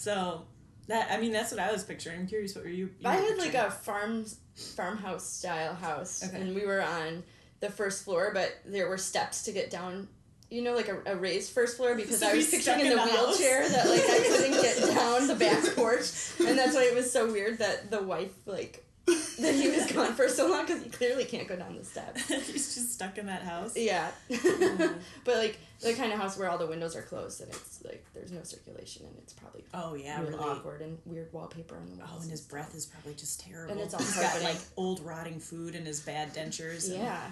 so 0.00 0.42
that 0.88 1.10
I 1.12 1.20
mean 1.20 1.30
that's 1.32 1.50
what 1.52 1.60
I 1.60 1.70
was 1.70 1.84
picturing. 1.84 2.20
I'm 2.20 2.26
curious 2.26 2.54
what 2.54 2.64
were 2.64 2.70
you? 2.70 2.90
you 2.98 3.08
I 3.08 3.16
were 3.20 3.26
had 3.28 3.38
like 3.38 3.54
a 3.54 3.70
farm 3.70 4.24
farmhouse 4.56 5.26
style 5.26 5.74
house, 5.74 6.24
Okay. 6.26 6.40
and 6.40 6.54
we 6.54 6.64
were 6.66 6.82
on 6.82 7.22
the 7.60 7.70
first 7.70 8.04
floor, 8.04 8.30
but 8.32 8.50
there 8.64 8.88
were 8.88 8.98
steps 8.98 9.42
to 9.44 9.52
get 9.52 9.70
down. 9.70 10.08
You 10.50 10.62
know, 10.62 10.74
like 10.74 10.88
a, 10.88 10.98
a 11.06 11.16
raised 11.16 11.52
first 11.52 11.76
floor 11.76 11.94
because 11.94 12.18
So 12.18 12.28
I 12.28 12.34
was 12.34 12.50
he's 12.50 12.64
picturing 12.64 12.86
in 12.86 12.90
the, 12.90 12.96
the 12.96 13.02
wheelchair 13.10 13.68
that 13.68 13.88
like 13.88 14.02
I 14.02 14.18
couldn't 14.26 14.60
get 14.62 14.78
down 14.96 15.28
the 15.28 15.36
back 15.36 15.62
porch, 15.76 16.10
and 16.40 16.58
that's 16.58 16.74
why 16.74 16.84
it 16.90 16.94
was 16.94 17.12
so 17.12 17.30
weird 17.30 17.58
that 17.58 17.90
the 17.90 18.02
wife 18.02 18.32
like 18.46 18.84
that 19.40 19.54
he 19.54 19.68
was 19.70 19.90
gone 19.92 20.14
for 20.14 20.28
so 20.28 20.48
long 20.48 20.66
because 20.66 20.82
he 20.82 20.90
clearly 20.90 21.24
can't 21.24 21.48
go 21.48 21.56
down 21.56 21.76
the 21.76 21.84
steps. 21.84 22.28
He's 22.28 22.74
just 22.74 22.92
stuck 22.94 23.18
in 23.18 23.26
that 23.26 23.42
house. 23.42 23.76
Yeah, 23.76 24.10
mm-hmm. 24.30 24.98
but 25.24 25.36
like 25.38 25.58
the 25.80 25.94
kind 25.94 26.12
of 26.12 26.18
house 26.18 26.36
where 26.38 26.50
all 26.50 26.58
the 26.58 26.66
windows 26.66 26.94
are 26.94 27.02
closed 27.02 27.40
and 27.40 27.48
it's 27.50 27.82
like 27.84 28.04
there's 28.14 28.32
no 28.32 28.42
circulation 28.42 29.06
and 29.06 29.14
it's 29.18 29.32
probably 29.32 29.64
Oh 29.72 29.94
yeah, 29.94 30.20
really, 30.20 30.32
really. 30.34 30.44
awkward 30.44 30.82
and 30.82 30.98
weird 31.06 31.32
wallpaper 31.32 31.76
on 31.76 31.86
the 31.90 31.96
walls. 31.96 32.10
Oh, 32.18 32.22
and 32.22 32.30
his 32.30 32.42
breath 32.42 32.74
is 32.74 32.84
probably 32.86 33.14
just 33.14 33.40
terrible. 33.40 33.72
And 33.72 33.80
it's 33.80 33.94
all 33.94 34.00
He's 34.00 34.14
got 34.14 34.24
carpeting. 34.32 34.48
like 34.48 34.58
old 34.76 35.00
rotting 35.00 35.40
food 35.40 35.74
and 35.74 35.86
his 35.86 36.00
bad 36.00 36.34
dentures. 36.34 36.90
and- 36.90 36.98
Yeah, 37.02 37.30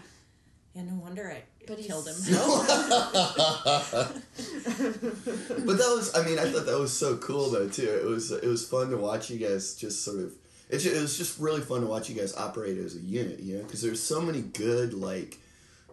yeah. 0.74 0.82
No 0.82 0.94
wonder 0.94 1.30
I 1.30 1.42
But 1.66 1.78
killed 1.78 2.08
him. 2.08 2.14
he's 2.14 2.38
But 2.38 2.66
that 5.76 5.92
was, 5.96 6.14
I 6.16 6.24
mean, 6.24 6.38
I 6.38 6.50
thought 6.50 6.64
that 6.66 6.78
was 6.78 6.92
so 6.96 7.16
cool 7.18 7.50
though 7.50 7.68
too. 7.68 7.88
It 7.88 8.04
was, 8.06 8.30
it 8.30 8.46
was 8.46 8.66
fun 8.66 8.88
to 8.90 8.96
watch 8.96 9.28
you 9.30 9.38
guys 9.38 9.74
just 9.74 10.02
sort 10.04 10.20
of. 10.20 10.32
It, 10.68 10.78
ju- 10.78 10.94
it 10.94 11.00
was 11.00 11.16
just 11.16 11.38
really 11.38 11.60
fun 11.60 11.80
to 11.80 11.86
watch 11.86 12.08
you 12.08 12.14
guys 12.14 12.36
operate 12.36 12.78
as 12.78 12.94
a 12.94 13.00
unit, 13.00 13.40
you 13.40 13.56
know, 13.56 13.62
because 13.62 13.82
there's 13.82 14.02
so 14.02 14.20
many 14.20 14.42
good 14.42 14.92
like 14.94 15.38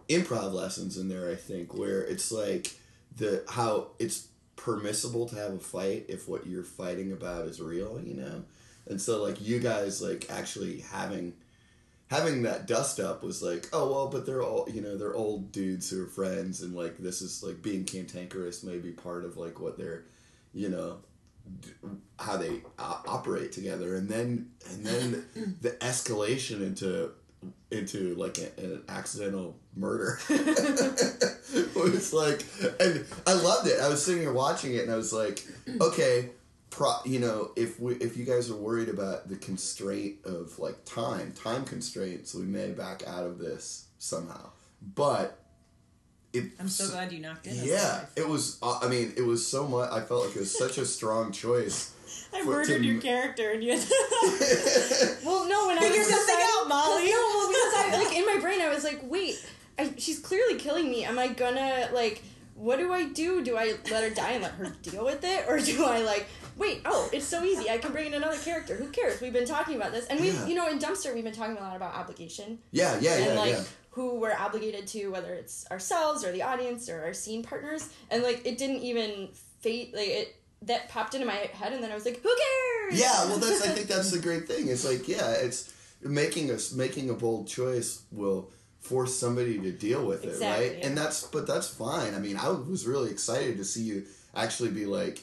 improv 0.08 0.52
lessons 0.52 0.98
in 0.98 1.08
there. 1.08 1.30
I 1.30 1.34
think 1.34 1.74
where 1.74 2.02
it's 2.02 2.30
like 2.30 2.72
the 3.16 3.44
how 3.48 3.88
it's 3.98 4.28
permissible 4.56 5.26
to 5.28 5.36
have 5.36 5.52
a 5.52 5.58
fight 5.58 6.06
if 6.08 6.28
what 6.28 6.46
you're 6.46 6.62
fighting 6.62 7.12
about 7.12 7.46
is 7.46 7.60
real, 7.60 8.00
you 8.04 8.14
know, 8.14 8.44
and 8.86 9.00
so 9.00 9.22
like 9.22 9.40
you 9.40 9.58
guys 9.60 10.02
like 10.02 10.26
actually 10.30 10.80
having 10.80 11.32
having 12.08 12.42
that 12.42 12.66
dust 12.66 13.00
up 13.00 13.22
was 13.22 13.42
like, 13.42 13.68
oh 13.72 13.90
well, 13.90 14.08
but 14.08 14.26
they're 14.26 14.42
all 14.42 14.68
you 14.70 14.80
know 14.80 14.96
they're 14.96 15.14
old 15.14 15.52
dudes 15.52 15.90
who 15.90 16.02
are 16.02 16.06
friends, 16.06 16.62
and 16.62 16.74
like 16.74 16.98
this 16.98 17.22
is 17.22 17.42
like 17.42 17.62
being 17.62 17.84
cantankerous 17.84 18.62
may 18.62 18.78
be 18.78 18.92
part 18.92 19.24
of 19.24 19.36
like 19.36 19.60
what 19.60 19.78
they're, 19.78 20.04
you 20.52 20.68
know, 20.68 20.98
how 22.18 22.36
they 22.36 22.62
o- 22.78 23.02
operate 23.06 23.52
together, 23.52 23.96
and 23.96 24.08
then 24.08 24.50
and 24.70 24.84
then 24.84 25.24
the 25.60 25.70
escalation 25.72 26.62
into 26.62 27.12
into 27.70 28.14
like 28.14 28.38
a, 28.38 28.60
an 28.60 28.82
accidental 28.88 29.56
murder. 29.74 30.18
it 30.28 31.74
was 31.74 32.12
like, 32.12 32.44
and 32.80 33.04
I 33.26 33.34
loved 33.34 33.68
it. 33.68 33.80
I 33.80 33.88
was 33.88 34.04
sitting 34.04 34.22
here 34.22 34.32
watching 34.32 34.74
it, 34.74 34.82
and 34.82 34.92
I 34.92 34.96
was 34.96 35.12
like, 35.12 35.44
okay, 35.80 36.30
pro, 36.70 36.94
you 37.04 37.20
know, 37.20 37.52
if 37.56 37.80
we 37.80 37.94
if 37.96 38.16
you 38.16 38.24
guys 38.24 38.50
are 38.50 38.56
worried 38.56 38.88
about 38.88 39.28
the 39.28 39.36
constraint 39.36 40.16
of 40.24 40.58
like 40.58 40.84
time, 40.84 41.32
time 41.32 41.64
constraints, 41.64 42.34
we 42.34 42.44
may 42.44 42.70
back 42.70 43.02
out 43.06 43.24
of 43.24 43.38
this 43.38 43.86
somehow. 43.98 44.50
But 44.94 45.40
it, 46.32 46.44
I'm 46.60 46.68
so 46.68 46.88
glad 46.90 47.12
you 47.12 47.20
knocked 47.20 47.46
it. 47.46 47.54
yeah, 47.64 48.06
it 48.16 48.28
was. 48.28 48.58
Uh, 48.62 48.78
I 48.82 48.88
mean, 48.88 49.12
it 49.16 49.22
was 49.24 49.46
so 49.46 49.66
much. 49.66 49.90
I 49.90 50.00
felt 50.00 50.26
like 50.26 50.36
it 50.36 50.40
was 50.40 50.56
such 50.56 50.78
a 50.78 50.84
strong 50.86 51.32
choice. 51.32 51.92
I 52.34 52.40
for- 52.42 52.46
murdered 52.50 52.78
to- 52.82 52.84
your 52.84 53.00
character, 53.00 53.50
and 53.52 53.62
you. 53.64 53.72
Had 53.72 53.80
Well, 55.24 55.48
no, 55.48 55.66
when 55.68 55.78
I 55.78 55.82
Figure 55.82 55.98
was 55.98 56.08
something 56.08 56.34
deciding- 56.36 56.46
out, 56.60 56.68
Molly. 56.68 57.04
No, 57.06 57.10
well, 57.34 57.48
because 57.48 57.74
I 57.74 58.02
like 58.04 58.16
in 58.16 58.26
my 58.26 58.38
brain, 58.40 58.60
I 58.60 58.68
was 58.68 58.84
like, 58.84 59.00
wait, 59.04 59.44
I, 59.78 59.92
she's 59.98 60.18
clearly 60.18 60.58
killing 60.58 60.90
me. 60.90 61.04
Am 61.04 61.18
I 61.18 61.28
gonna 61.28 61.88
like? 61.92 62.22
What 62.54 62.78
do 62.78 62.90
I 62.92 63.04
do? 63.04 63.44
Do 63.44 63.56
I 63.56 63.74
let 63.90 64.02
her 64.02 64.10
die 64.10 64.30
and 64.32 64.42
let 64.42 64.52
her 64.52 64.72
deal 64.82 65.04
with 65.04 65.22
it, 65.24 65.44
or 65.48 65.58
do 65.58 65.84
I 65.84 66.00
like? 66.02 66.26
Wait, 66.56 66.80
oh, 66.86 67.06
it's 67.12 67.26
so 67.26 67.44
easy. 67.44 67.68
I 67.68 67.76
can 67.76 67.92
bring 67.92 68.06
in 68.06 68.14
another 68.14 68.38
character. 68.38 68.76
Who 68.76 68.88
cares? 68.88 69.20
We've 69.20 69.32
been 69.32 69.44
talking 69.46 69.76
about 69.76 69.92
this, 69.92 70.06
and 70.06 70.18
we, 70.18 70.30
Yeah. 70.30 70.46
you 70.46 70.54
know, 70.54 70.66
in 70.68 70.78
Dumpster, 70.78 71.14
we've 71.14 71.22
been 71.24 71.34
talking 71.34 71.56
a 71.58 71.60
lot 71.60 71.76
about 71.76 71.94
obligation 71.94 72.58
yeah, 72.72 72.98
yeah, 72.98 73.16
and 73.16 73.26
yeah, 73.26 73.32
like 73.34 73.52
yeah. 73.52 73.64
Who 73.96 74.20
we're 74.20 74.36
obligated 74.36 74.86
to, 74.86 75.08
whether 75.08 75.32
it's 75.32 75.66
ourselves 75.70 76.22
or 76.22 76.30
the 76.30 76.42
audience 76.42 76.90
or 76.90 77.02
our 77.02 77.14
scene 77.14 77.42
partners, 77.42 77.88
and 78.10 78.22
like 78.22 78.46
it 78.46 78.58
didn't 78.58 78.82
even 78.82 79.28
fate 79.60 79.94
like 79.94 80.08
it 80.08 80.36
that 80.62 80.90
popped 80.90 81.14
into 81.14 81.26
my 81.26 81.32
head, 81.32 81.72
and 81.72 81.82
then 81.82 81.90
I 81.90 81.94
was 81.94 82.04
like, 82.04 82.22
who 82.22 82.28
cares? 82.28 83.00
Yeah, 83.00 83.24
well, 83.24 83.38
that's. 83.38 83.62
I 83.62 83.68
think 83.74 83.88
that's 83.88 84.10
the 84.10 84.18
great 84.18 84.46
thing. 84.46 84.68
It's 84.68 84.84
like, 84.84 85.08
yeah, 85.08 85.30
it's 85.32 85.72
making 86.02 86.50
us 86.50 86.72
making 86.74 87.08
a 87.08 87.14
bold 87.14 87.48
choice 87.48 88.02
will 88.12 88.50
force 88.80 89.16
somebody 89.16 89.58
to 89.58 89.72
deal 89.72 90.06
with 90.06 90.24
it, 90.24 90.28
Exactly, 90.28 90.68
right? 90.68 90.78
yeah. 90.78 90.86
And 90.86 90.96
that's 90.96 91.22
but 91.28 91.46
that's 91.46 91.66
fine. 91.68 92.14
I 92.14 92.18
mean, 92.18 92.36
I 92.36 92.50
was 92.50 92.86
really 92.86 93.10
excited 93.10 93.56
to 93.56 93.64
see 93.64 93.82
you 93.82 94.04
actually 94.34 94.70
be 94.72 94.84
like, 94.84 95.20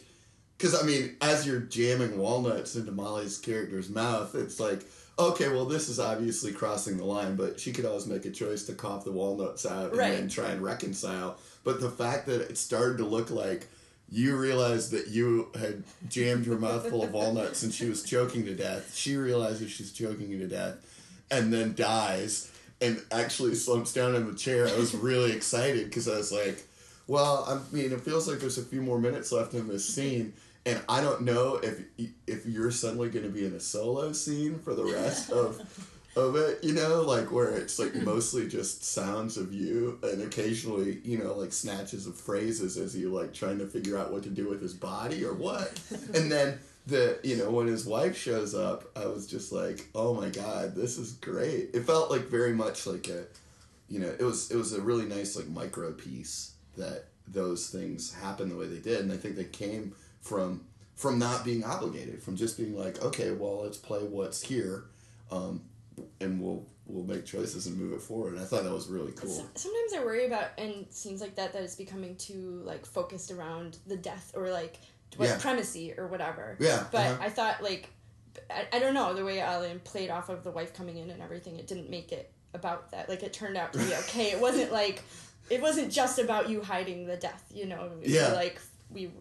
because 0.58 0.74
I 0.82 0.84
mean, 0.84 1.16
as 1.22 1.46
you're 1.46 1.60
jamming 1.60 2.18
walnuts 2.18 2.76
into 2.76 2.92
Molly's 2.92 3.38
character's 3.38 3.92
mouth, 3.92 4.34
it's 4.34 4.60
like. 4.60 4.82
Okay, 5.20 5.48
well, 5.50 5.66
this 5.66 5.90
is 5.90 6.00
obviously 6.00 6.52
crossing 6.52 6.98
the 6.98 7.06
line, 7.06 7.36
but 7.36 7.60
she 7.60 7.72
could 7.72 7.86
always 7.86 8.08
make 8.08 8.26
a 8.26 8.32
choice 8.32 8.64
to 8.64 8.74
cough 8.74 9.06
the 9.06 9.12
walnuts 9.12 9.66
out 9.66 9.90
and 9.92 9.98
Right. 9.98 10.12
then 10.14 10.28
try 10.28 10.50
and 10.50 10.62
reconcile. 10.64 11.38
But 11.64 11.80
the 11.80 11.92
fact 11.92 12.26
that 12.26 12.42
it 12.42 12.58
started 12.58 12.98
to 12.98 13.06
look 13.06 13.30
like 13.30 13.68
you 14.10 14.36
realized 14.36 14.92
that 14.92 15.08
you 15.08 15.50
had 15.58 15.84
jammed 16.10 16.46
your 16.46 16.58
mouth 16.58 16.88
full 16.90 17.04
of 17.04 17.12
walnuts 17.14 17.64
and 17.64 17.74
she 17.74 17.86
was 17.88 18.04
choking 18.04 18.46
to 18.46 18.56
death. 18.56 18.96
She 18.96 19.16
realizes 19.16 19.72
she's 19.72 19.92
choking 19.92 20.30
you 20.30 20.40
to 20.40 20.48
death 20.48 20.76
and 21.32 21.54
then 21.54 21.74
dies 21.76 22.52
and 22.82 23.02
actually 23.12 23.56
slumps 23.56 23.94
down 23.94 24.14
in 24.16 24.28
the 24.28 24.36
chair. 24.38 24.68
I 24.68 24.76
was 24.78 24.94
really 24.94 25.32
excited 25.32 25.86
because 25.86 26.08
I 26.08 26.18
was 26.18 26.32
like, 26.32 26.64
well, 27.08 27.46
I 27.48 27.76
mean, 27.76 27.92
it 27.92 28.02
feels 28.02 28.28
like 28.28 28.40
there's 28.40 28.58
a 28.58 28.64
few 28.64 28.82
more 28.82 29.00
minutes 29.00 29.32
left 29.32 29.54
in 29.54 29.68
this 29.68 29.86
scene. 29.88 30.34
And 30.66 30.82
I 30.88 31.02
don't 31.02 31.22
know 31.22 31.60
if 31.62 31.82
if 32.26 32.46
you're 32.46 32.72
suddenly 32.72 33.10
going 33.10 33.26
to 33.26 33.32
be 33.32 33.46
in 33.46 33.54
a 33.54 33.60
solo 33.60 34.14
scene 34.14 34.60
for 34.60 34.74
the 34.74 34.86
rest 34.86 35.30
of 35.30 35.60
of 36.16 36.36
it, 36.36 36.64
you 36.64 36.74
know, 36.74 37.02
like 37.02 37.32
where 37.32 37.56
it's 37.56 37.80
like 37.80 37.96
mostly 37.96 38.48
just 38.48 38.84
sounds 38.84 39.36
of 39.38 39.52
you 39.52 40.00
and 40.04 40.22
occasionally, 40.22 41.00
you 41.04 41.18
know, 41.18 41.34
like 41.34 41.52
snatches 41.52 42.08
of 42.08 42.16
phrases 42.16 42.78
as 42.78 42.96
you 42.96 43.12
like 43.12 43.34
trying 43.34 43.58
to 43.58 43.68
figure 43.68 43.98
out 43.98 44.12
what 44.12 44.24
to 44.24 44.30
do 44.30 44.48
with 44.48 44.62
his 44.62 44.74
body 44.74 45.26
or 45.26 45.34
what. 45.34 45.80
and 46.14 46.32
then 46.32 46.60
the 46.86 47.20
you 47.24 47.38
know, 47.38 47.50
when 47.50 47.68
his 47.68 47.86
wife 47.86 48.18
shows 48.18 48.54
up, 48.54 48.86
I 48.96 49.06
was 49.06 49.26
just 49.26 49.52
like, 49.52 49.88
"Oh 49.96 50.14
my 50.14 50.30
god, 50.30 50.76
this 50.76 50.98
is 50.98 51.14
great." 51.14 51.72
It 51.74 51.86
felt 51.86 52.12
like 52.12 52.28
very 52.28 52.54
much 52.54 52.86
like 52.86 53.08
a 53.10 53.26
you 53.90 54.00
know, 54.00 54.14
it 54.18 54.24
was 54.24 54.52
it 54.52 54.58
was 54.58 54.74
a 54.74 54.82
really 54.82 55.06
nice 55.06 55.36
like 55.36 55.48
micro 55.50 55.92
piece 55.92 56.54
that 56.78 57.06
those 57.28 57.70
things 57.70 58.14
happened 58.14 58.52
the 58.52 58.58
way 58.58 58.68
they 58.68 58.80
did 58.80 59.00
and 59.00 59.12
I 59.12 59.18
think 59.18 59.36
they 59.36 59.46
came 59.46 59.96
from 60.24 60.66
from 60.96 61.20
not 61.20 61.44
being 61.46 61.64
obligated, 61.64 62.24
from 62.24 62.36
just 62.36 62.58
being 62.58 62.76
like, 62.76 63.04
"Okay, 63.04 63.32
well, 63.32 63.62
let's 63.64 63.78
play 63.78 64.00
what's 64.00 64.42
here." 64.42 64.86
Um, 65.30 65.62
and 66.20 66.42
we'll 66.42 66.66
we'll 66.86 67.04
make 67.04 67.26
choices 67.26 67.68
and 67.68 67.78
move 67.78 67.94
it 67.94 68.02
forward. 68.02 68.34
And 68.34 68.42
I 68.42 68.46
thought 68.46 68.64
that 68.64 68.74
was 68.74 68.88
really 68.88 69.12
cool. 69.14 69.30
Sometimes 69.56 69.94
I 69.96 70.04
worry 70.04 70.26
about 70.26 70.48
in 70.58 70.86
scenes 70.90 71.22
like 71.22 71.36
that 71.36 71.54
that 71.54 71.62
it's 71.64 71.76
becoming 71.76 72.16
too 72.16 72.62
like 72.66 72.86
focused 72.86 73.32
around 73.32 73.78
the 73.88 73.96
death 73.96 74.32
or 74.36 74.50
like 74.50 74.80
what 75.18 75.30
Yeah. 75.30 75.94
or 75.98 76.08
whatever. 76.08 76.58
Yeah, 76.60 76.86
But 76.92 77.06
uh-huh. 77.08 77.24
I 77.24 77.30
thought 77.30 77.64
like 77.64 77.90
I, 78.50 78.66
I 78.74 78.80
don't 78.80 78.94
know 78.94 79.14
the 79.14 79.24
way 79.24 79.40
Ellen 79.40 79.80
played 79.84 80.10
off 80.10 80.30
of 80.30 80.44
the 80.44 80.52
wife 80.52 80.74
coming 80.74 80.98
in 80.98 81.10
and 81.10 81.22
everything. 81.22 81.58
It 81.58 81.68
didn't 81.68 81.90
make 81.90 82.12
it 82.12 82.32
about 82.54 82.92
that. 82.92 83.08
Like 83.10 83.24
it 83.24 83.32
turned 83.34 83.56
out 83.58 83.74
to 83.74 83.80
be 83.80 83.94
okay. 84.02 84.32
it 84.32 84.40
wasn't 84.40 84.72
like 84.72 85.02
it 85.50 85.62
wasn't 85.62 85.92
just 85.92 86.20
about 86.20 86.50
you 86.50 86.62
hiding 86.62 87.06
the 87.06 87.16
death. 87.18 87.44
You 87.54 87.68
know. 87.68 87.92
It 88.02 88.10
Yeah. 88.10 88.34
Like 88.34 88.60
we 88.92 89.12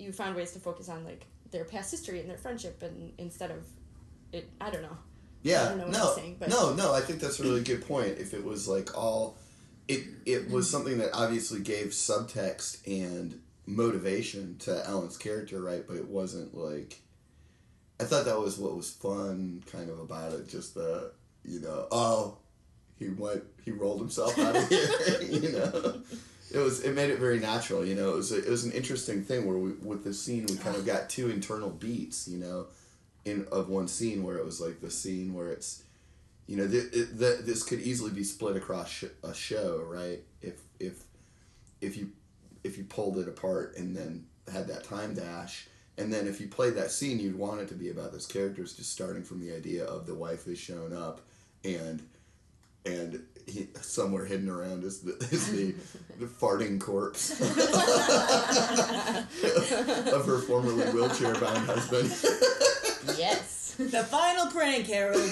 you 0.00 0.12
found 0.12 0.36
ways 0.36 0.52
to 0.52 0.58
focus 0.58 0.88
on 0.88 1.04
like 1.04 1.26
their 1.50 1.64
past 1.64 1.90
history 1.90 2.20
and 2.20 2.30
their 2.30 2.38
friendship 2.38 2.82
and 2.82 3.12
instead 3.18 3.50
of 3.50 3.64
it. 4.32 4.48
I 4.60 4.70
don't 4.70 4.82
know. 4.82 4.96
Yeah, 5.42 5.70
don't 5.70 5.78
know 5.78 5.86
no, 5.88 6.12
saying, 6.14 6.36
no, 6.48 6.74
no. 6.74 6.92
I 6.92 7.00
think 7.00 7.20
that's 7.20 7.40
a 7.40 7.42
really 7.42 7.62
good 7.62 7.86
point. 7.86 8.18
If 8.18 8.34
it 8.34 8.44
was 8.44 8.68
like 8.68 8.96
all, 8.96 9.38
it 9.88 10.04
it 10.26 10.50
was 10.50 10.66
mm-hmm. 10.66 10.76
something 10.76 10.98
that 10.98 11.10
obviously 11.14 11.60
gave 11.60 11.88
subtext 11.88 12.86
and 12.86 13.40
motivation 13.66 14.58
to 14.58 14.86
Ellen's 14.86 15.16
character, 15.16 15.60
right? 15.62 15.82
But 15.86 15.96
it 15.96 16.08
wasn't 16.08 16.54
like. 16.54 17.00
I 17.98 18.04
thought 18.04 18.26
that 18.26 18.38
was 18.38 18.58
what 18.58 18.76
was 18.76 18.90
fun, 18.90 19.62
kind 19.70 19.90
of 19.90 19.98
about 19.98 20.32
it. 20.32 20.48
Just 20.48 20.74
the, 20.74 21.12
you 21.44 21.60
know, 21.60 21.86
oh, 21.90 22.38
he 22.98 23.08
went, 23.08 23.42
he 23.62 23.70
rolled 23.72 24.00
himself 24.00 24.38
out 24.38 24.56
of 24.56 24.68
here, 24.68 25.22
you 25.22 25.52
know. 25.52 26.00
It 26.52 26.58
was, 26.58 26.80
it 26.82 26.94
made 26.94 27.10
it 27.10 27.18
very 27.18 27.38
natural, 27.38 27.84
you 27.84 27.94
know. 27.94 28.10
It 28.10 28.16
was, 28.16 28.32
a, 28.32 28.38
it 28.38 28.48
was 28.48 28.64
an 28.64 28.72
interesting 28.72 29.22
thing 29.22 29.46
where 29.46 29.56
we, 29.56 29.72
with 29.82 30.04
the 30.04 30.12
scene, 30.12 30.46
we 30.46 30.56
kind 30.56 30.76
of 30.76 30.84
got 30.84 31.08
two 31.08 31.30
internal 31.30 31.70
beats, 31.70 32.26
you 32.26 32.38
know 32.38 32.66
in 33.24 33.46
of 33.52 33.68
one 33.68 33.88
scene 33.88 34.22
where 34.22 34.36
it 34.36 34.44
was 34.44 34.60
like 34.60 34.80
the 34.80 34.90
scene 34.90 35.34
where 35.34 35.48
it's 35.48 35.82
you 36.46 36.56
know 36.56 36.66
th- 36.66 36.92
it, 36.92 37.18
th- 37.18 37.40
this 37.40 37.62
could 37.62 37.80
easily 37.80 38.10
be 38.10 38.24
split 38.24 38.56
across 38.56 38.88
sh- 38.90 39.04
a 39.22 39.34
show 39.34 39.84
right 39.86 40.20
if 40.40 40.60
if 40.78 41.04
if 41.80 41.96
you 41.96 42.10
if 42.64 42.78
you 42.78 42.84
pulled 42.84 43.18
it 43.18 43.28
apart 43.28 43.76
and 43.76 43.96
then 43.96 44.24
had 44.50 44.68
that 44.68 44.84
time 44.84 45.14
dash 45.14 45.68
and 45.98 46.12
then 46.12 46.26
if 46.26 46.40
you 46.40 46.48
played 46.48 46.74
that 46.74 46.90
scene 46.90 47.20
you'd 47.20 47.38
want 47.38 47.60
it 47.60 47.68
to 47.68 47.74
be 47.74 47.90
about 47.90 48.12
those 48.12 48.26
characters 48.26 48.72
just 48.72 48.90
starting 48.90 49.22
from 49.22 49.40
the 49.40 49.54
idea 49.54 49.84
of 49.84 50.06
the 50.06 50.14
wife 50.14 50.46
has 50.46 50.58
shown 50.58 50.92
up 50.94 51.20
and 51.64 52.02
and 52.86 53.22
he, 53.46 53.68
somewhere 53.80 54.24
hidden 54.24 54.48
around 54.48 54.84
is 54.84 55.00
the 55.00 55.12
is 55.30 55.50
the, 55.52 55.74
the 56.18 56.26
farting 56.26 56.80
corpse 56.80 57.30
of 60.12 60.26
her 60.26 60.38
formerly 60.38 60.84
wheelchair 60.92 61.34
bound 61.34 61.66
husband 61.66 62.10
Yes. 63.16 63.74
The 63.78 64.04
final 64.04 64.46
prank, 64.48 64.86
Harold. 64.86 65.22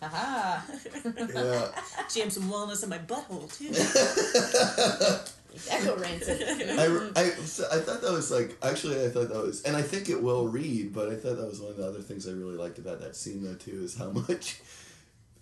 Haha. 0.00 0.62
yeah 1.34 1.68
Jam 2.10 2.30
some 2.30 2.48
walnuts 2.48 2.82
in 2.82 2.88
my 2.88 2.98
butthole 2.98 3.52
too. 3.52 3.68
Echo 5.70 5.96
rancid. 5.98 6.42
I, 6.78 7.10
I, 7.20 7.30
so 7.30 7.66
I 7.70 7.78
thought 7.80 8.00
that 8.02 8.12
was 8.12 8.30
like 8.30 8.56
actually 8.62 9.04
I 9.04 9.08
thought 9.08 9.28
that 9.28 9.42
was 9.42 9.62
and 9.62 9.76
I 9.76 9.82
think 9.82 10.08
it 10.08 10.22
will 10.22 10.48
read 10.48 10.94
but 10.94 11.08
I 11.10 11.16
thought 11.16 11.36
that 11.36 11.48
was 11.48 11.60
one 11.60 11.72
of 11.72 11.76
the 11.76 11.86
other 11.86 12.00
things 12.00 12.28
I 12.28 12.32
really 12.32 12.56
liked 12.56 12.78
about 12.78 13.00
that 13.00 13.16
scene 13.16 13.42
though 13.42 13.54
too 13.54 13.82
is 13.82 13.96
how 13.96 14.10
much 14.10 14.60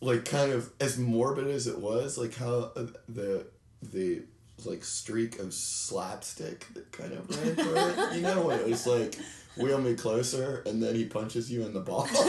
like 0.07 0.25
kind 0.25 0.53
of 0.53 0.71
as 0.81 0.97
morbid 0.99 1.49
as 1.49 1.66
it 1.66 1.79
was 1.79 2.16
like 2.16 2.35
how 2.37 2.71
uh, 2.77 2.87
the 3.09 3.45
the 3.83 4.23
like 4.64 4.85
streak 4.85 5.38
of 5.40 5.53
slapstick 5.53 6.66
that 6.75 6.90
kind 6.92 7.12
of 7.12 7.29
ran 7.37 7.57
through 7.57 7.77
it 7.77 8.14
you 8.14 8.23
know 8.23 8.47
when 8.47 8.59
it 8.59 8.66
was 8.66 8.87
like 8.87 9.19
wheel 9.57 9.79
me 9.79 9.95
closer 9.95 10.62
and 10.66 10.83
then 10.83 10.95
he 10.95 11.05
punches 11.05 11.51
you 11.51 11.66
in 11.66 11.73
the 11.73 11.81
balls 11.81 12.12
like 12.14 12.23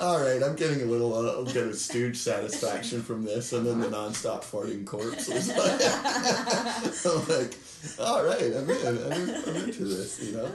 all 0.00 0.20
right 0.20 0.42
I'm 0.42 0.54
getting 0.54 0.82
a 0.82 0.84
little 0.84 1.12
uh, 1.14 1.38
I'm 1.38 1.46
getting 1.46 1.72
stooge 1.72 2.16
satisfaction 2.16 3.02
from 3.02 3.24
this 3.24 3.52
and 3.52 3.66
then 3.66 3.80
the 3.80 3.88
nonstop 3.88 4.44
farting 4.44 4.86
corpse 4.86 5.28
was 5.28 5.48
like 5.48 5.80
I'm 7.04 7.28
like, 7.28 7.54
all 7.98 8.24
right, 8.24 8.52
I'm 8.54 8.68
in, 8.68 8.86
I'm, 8.86 9.12
in, 9.12 9.30
I'm 9.34 9.56
into 9.56 9.84
this, 9.84 10.20
you 10.22 10.36
know. 10.36 10.50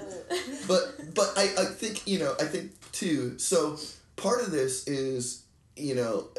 But 0.68 1.14
but 1.14 1.34
I, 1.38 1.54
I 1.58 1.66
think 1.66 2.06
you 2.08 2.20
know 2.20 2.36
I 2.40 2.46
think 2.46 2.72
too. 2.92 3.38
So 3.40 3.78
part 4.24 4.42
of 4.42 4.52
this 4.52 4.88
is 4.88 5.44
you 5.76 5.96
know 5.96 6.30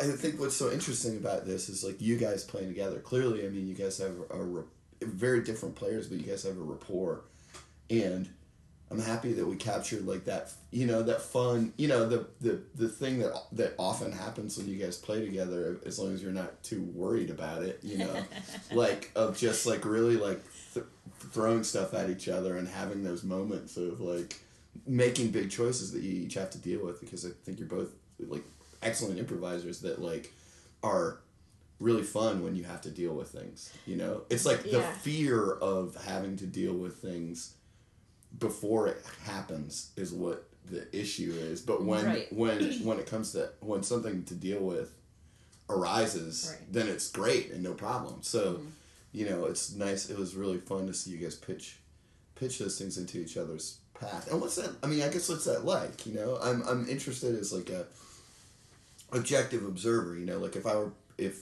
I 0.00 0.06
think 0.12 0.40
what's 0.40 0.56
so 0.56 0.70
interesting 0.72 1.18
about 1.18 1.44
this 1.44 1.68
is 1.68 1.84
like 1.84 2.00
you 2.00 2.16
guys 2.16 2.42
playing 2.42 2.68
together. 2.68 3.00
Clearly, 3.00 3.44
I 3.44 3.50
mean, 3.50 3.68
you 3.68 3.74
guys 3.74 3.98
have 3.98 4.14
a, 4.30 4.42
ra- 4.42 4.62
very 5.02 5.42
different 5.42 5.74
players, 5.74 6.06
but 6.06 6.18
you 6.18 6.24
guys 6.24 6.42
have 6.44 6.56
a 6.56 6.62
rapport, 6.62 7.24
and 7.90 8.26
I'm 8.90 9.00
happy 9.00 9.34
that 9.34 9.46
we 9.46 9.56
captured 9.56 10.06
like 10.06 10.24
that. 10.24 10.52
You 10.70 10.86
know 10.86 11.02
that 11.02 11.20
fun. 11.20 11.74
You 11.76 11.88
know 11.88 12.08
the 12.08 12.26
the 12.40 12.62
the 12.74 12.88
thing 12.88 13.18
that 13.18 13.34
that 13.52 13.74
often 13.78 14.10
happens 14.10 14.56
when 14.56 14.68
you 14.68 14.76
guys 14.76 14.96
play 14.96 15.24
together, 15.24 15.80
as 15.84 15.98
long 15.98 16.14
as 16.14 16.22
you're 16.22 16.32
not 16.32 16.62
too 16.62 16.82
worried 16.82 17.28
about 17.28 17.62
it. 17.62 17.80
You 17.82 17.98
know, 17.98 18.24
like 18.72 19.10
of 19.14 19.36
just 19.36 19.66
like 19.66 19.84
really 19.84 20.16
like 20.16 20.40
th- 20.72 20.86
throwing 21.30 21.62
stuff 21.62 21.92
at 21.92 22.08
each 22.08 22.26
other 22.26 22.56
and 22.56 22.66
having 22.66 23.04
those 23.04 23.22
moments 23.22 23.76
of 23.76 24.00
like 24.00 24.34
making 24.86 25.30
big 25.30 25.50
choices 25.50 25.92
that 25.92 26.02
you 26.02 26.22
each 26.22 26.34
have 26.34 26.50
to 26.50 26.58
deal 26.58 26.84
with 26.84 27.00
because 27.00 27.24
I 27.26 27.30
think 27.44 27.58
you're 27.58 27.68
both 27.68 27.90
like 28.18 28.44
excellent 28.82 29.18
improvisers 29.18 29.80
that 29.80 30.00
like 30.00 30.32
are 30.82 31.18
really 31.78 32.02
fun 32.02 32.42
when 32.42 32.54
you 32.54 32.64
have 32.64 32.80
to 32.82 32.90
deal 32.90 33.14
with 33.14 33.28
things 33.28 33.72
you 33.86 33.96
know? 33.96 34.22
It's 34.30 34.44
like 34.44 34.62
the 34.62 34.82
fear 34.82 35.52
of 35.52 35.96
having 36.06 36.36
to 36.38 36.46
deal 36.46 36.74
with 36.74 36.96
things 36.96 37.54
before 38.38 38.86
it 38.88 39.02
happens 39.24 39.90
is 39.96 40.12
what 40.12 40.46
the 40.70 40.86
issue 40.96 41.32
is. 41.36 41.60
But 41.60 41.82
when 41.82 42.04
Right. 42.04 42.32
when 42.32 42.84
when 42.84 42.98
it 42.98 43.06
comes 43.06 43.32
to 43.32 43.50
when 43.60 43.82
something 43.82 44.24
to 44.24 44.34
deal 44.34 44.60
with 44.60 44.92
arises 45.68 46.48
Right. 46.50 46.72
then 46.72 46.88
it's 46.88 47.10
great 47.10 47.50
and 47.52 47.62
no 47.62 47.74
problem. 47.74 48.22
So 48.22 48.54
mm-hmm. 48.54 48.66
you 49.12 49.28
know 49.28 49.44
it's 49.46 49.72
nice. 49.74 50.10
It 50.10 50.18
was 50.18 50.34
really 50.34 50.58
fun 50.58 50.86
to 50.86 50.94
see 50.94 51.10
you 51.10 51.18
guys 51.18 51.34
pitch 51.34 51.78
pitch 52.34 52.58
those 52.58 52.78
things 52.78 52.96
into 52.98 53.18
each 53.18 53.36
other's 53.36 53.78
path. 54.00 54.30
And 54.30 54.40
what's 54.40 54.56
that 54.56 54.70
i 54.82 54.86
mean 54.86 55.02
i 55.02 55.08
guess 55.08 55.28
what's 55.28 55.44
that 55.44 55.64
like 55.64 56.06
you 56.06 56.14
know? 56.14 56.38
I'm, 56.42 56.62
I'm 56.62 56.88
interested 56.88 57.38
as 57.38 57.52
like 57.52 57.70
a 57.70 57.86
objective 59.12 59.64
observer 59.64 60.16
you 60.16 60.26
know? 60.26 60.38
Like 60.38 60.56
if 60.56 60.66
i 60.66 60.74
were 60.74 60.92
if 61.18 61.40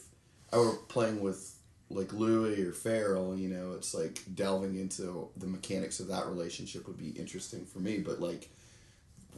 i 0.53 0.57
were 0.59 0.75
playing 0.89 1.21
with 1.21 1.55
like 1.91 2.13
louis 2.13 2.61
or 2.63 2.73
farrell 2.73 3.35
you 3.37 3.49
know 3.49 3.73
it's 3.73 3.95
like 3.95 4.21
delving 4.35 4.79
into 4.79 5.29
the 5.37 5.47
mechanics 5.47 6.01
of 6.01 6.09
that 6.09 6.27
relationship 6.27 6.87
would 6.87 6.99
be 6.99 7.11
interesting 7.11 7.65
for 7.65 7.79
me. 7.79 7.99
But 7.99 8.21
like 8.21 8.49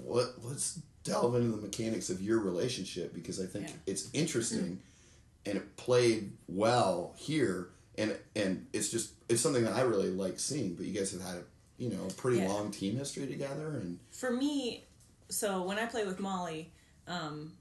what 0.02 0.34
let's 0.42 0.80
delve 1.04 1.34
into 1.34 1.50
the 1.50 1.62
mechanics 1.62 2.10
of 2.10 2.20
your 2.20 2.38
relationship 2.40 3.14
because 3.14 3.40
i 3.40 3.46
think 3.46 3.66
Yeah. 3.68 3.74
it's 3.86 4.10
interesting 4.12 4.58
mm-hmm. 4.60 5.46
and 5.50 5.56
it 5.58 5.76
played 5.76 6.32
well 6.48 7.14
here. 7.16 7.68
And 7.98 8.16
and 8.34 8.66
it's 8.72 8.88
just 8.90 9.12
it's 9.28 9.40
something 9.42 9.64
that 9.64 9.74
i 9.74 9.82
really 9.82 10.10
like 10.10 10.38
seeing 10.38 10.74
but 10.74 10.86
you 10.86 10.92
guys 10.98 11.12
have 11.12 11.22
had 11.22 11.36
a 11.36 11.42
you 11.80 11.88
know 11.90 12.06
pretty 12.16 12.38
Yeah. 12.38 12.48
long 12.48 12.70
team 12.70 12.96
history 12.96 13.26
together 13.26 13.68
and 13.78 13.98
For 14.10 14.30
me, 14.30 14.86
so 15.28 15.62
when 15.62 15.78
I 15.78 15.86
play 15.86 16.04
with 16.06 16.20
Molly, 16.20 16.70
um, 17.08 17.54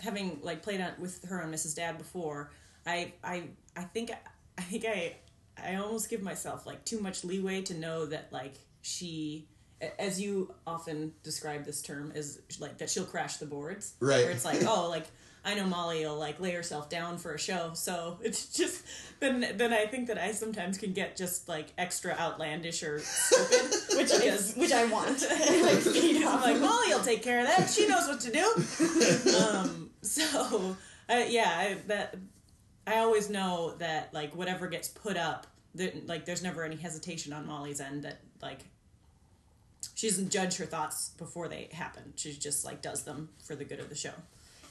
having 0.00 0.40
like 0.42 0.62
played 0.62 0.80
on 0.80 0.92
with 0.98 1.24
her 1.26 1.42
on 1.42 1.52
Mrs. 1.52 1.76
Dad 1.76 1.98
before, 1.98 2.50
I 2.86 3.12
I 3.22 3.44
I 3.76 3.82
think 3.82 4.10
I 4.56 4.62
think 4.62 4.84
I 4.84 5.16
I 5.62 5.76
almost 5.76 6.08
give 6.08 6.22
myself 6.22 6.66
like 6.66 6.84
too 6.84 7.00
much 7.00 7.24
leeway 7.24 7.62
to 7.62 7.74
know 7.74 8.06
that 8.06 8.32
like 8.32 8.54
she 8.80 9.48
as 9.98 10.20
you 10.20 10.52
often 10.66 11.12
describe 11.22 11.64
this 11.64 11.82
term 11.82 12.10
is 12.14 12.40
like 12.58 12.78
that 12.78 12.90
she'll 12.90 13.04
crash 13.04 13.36
the 13.36 13.46
boards 13.46 13.94
Right. 14.00 14.24
where 14.24 14.30
it's 14.32 14.44
like 14.44 14.62
oh 14.66 14.88
like 14.88 15.06
I 15.44 15.54
know 15.54 15.64
Molly 15.64 16.04
will 16.04 16.18
like 16.18 16.40
lay 16.40 16.52
herself 16.52 16.90
down 16.90 17.18
for 17.18 17.34
a 17.34 17.38
show 17.38 17.70
so 17.74 18.18
it's 18.22 18.54
just 18.56 18.84
then 19.20 19.54
then 19.56 19.72
I 19.72 19.86
think 19.86 20.08
that 20.08 20.18
I 20.18 20.32
sometimes 20.32 20.78
can 20.78 20.92
get 20.92 21.16
just 21.16 21.48
like 21.48 21.68
extra 21.76 22.12
outlandish 22.12 22.82
or 22.82 22.98
stupid 23.00 23.74
which 23.96 24.12
is 24.12 24.54
which 24.54 24.72
I 24.72 24.84
want. 24.86 25.08
like, 25.22 25.80
speed 25.80 26.24
I'm 26.24 26.40
like, 26.40 26.60
Molly 26.60 26.88
will 26.88 27.02
take 27.02 27.22
care 27.22 27.40
of 27.40 27.46
that. 27.46 27.68
She 27.68 27.86
knows 27.88 28.06
what 28.06 28.20
to 28.20 28.30
do. 28.30 29.38
um, 29.44 29.90
so, 30.02 30.76
yeah, 31.08 31.48
I, 31.48 31.76
that 31.88 32.16
I 32.86 32.98
always 32.98 33.28
know 33.28 33.74
that 33.78 34.14
like 34.14 34.34
whatever 34.36 34.68
gets 34.68 34.88
put 34.88 35.16
up, 35.16 35.46
that 35.74 36.06
like 36.06 36.24
there's 36.24 36.42
never 36.42 36.64
any 36.64 36.76
hesitation 36.76 37.32
on 37.32 37.46
Molly's 37.46 37.80
end 37.80 38.04
that 38.04 38.20
like 38.40 38.60
she 39.94 40.08
doesn't 40.08 40.30
judge 40.30 40.56
her 40.58 40.66
thoughts 40.66 41.10
before 41.18 41.48
they 41.48 41.68
happen. 41.72 42.12
She 42.16 42.32
just 42.34 42.64
like 42.64 42.82
does 42.82 43.02
them 43.02 43.30
for 43.44 43.56
the 43.56 43.64
good 43.64 43.80
of 43.80 43.88
the 43.88 43.96
show. 43.96 44.12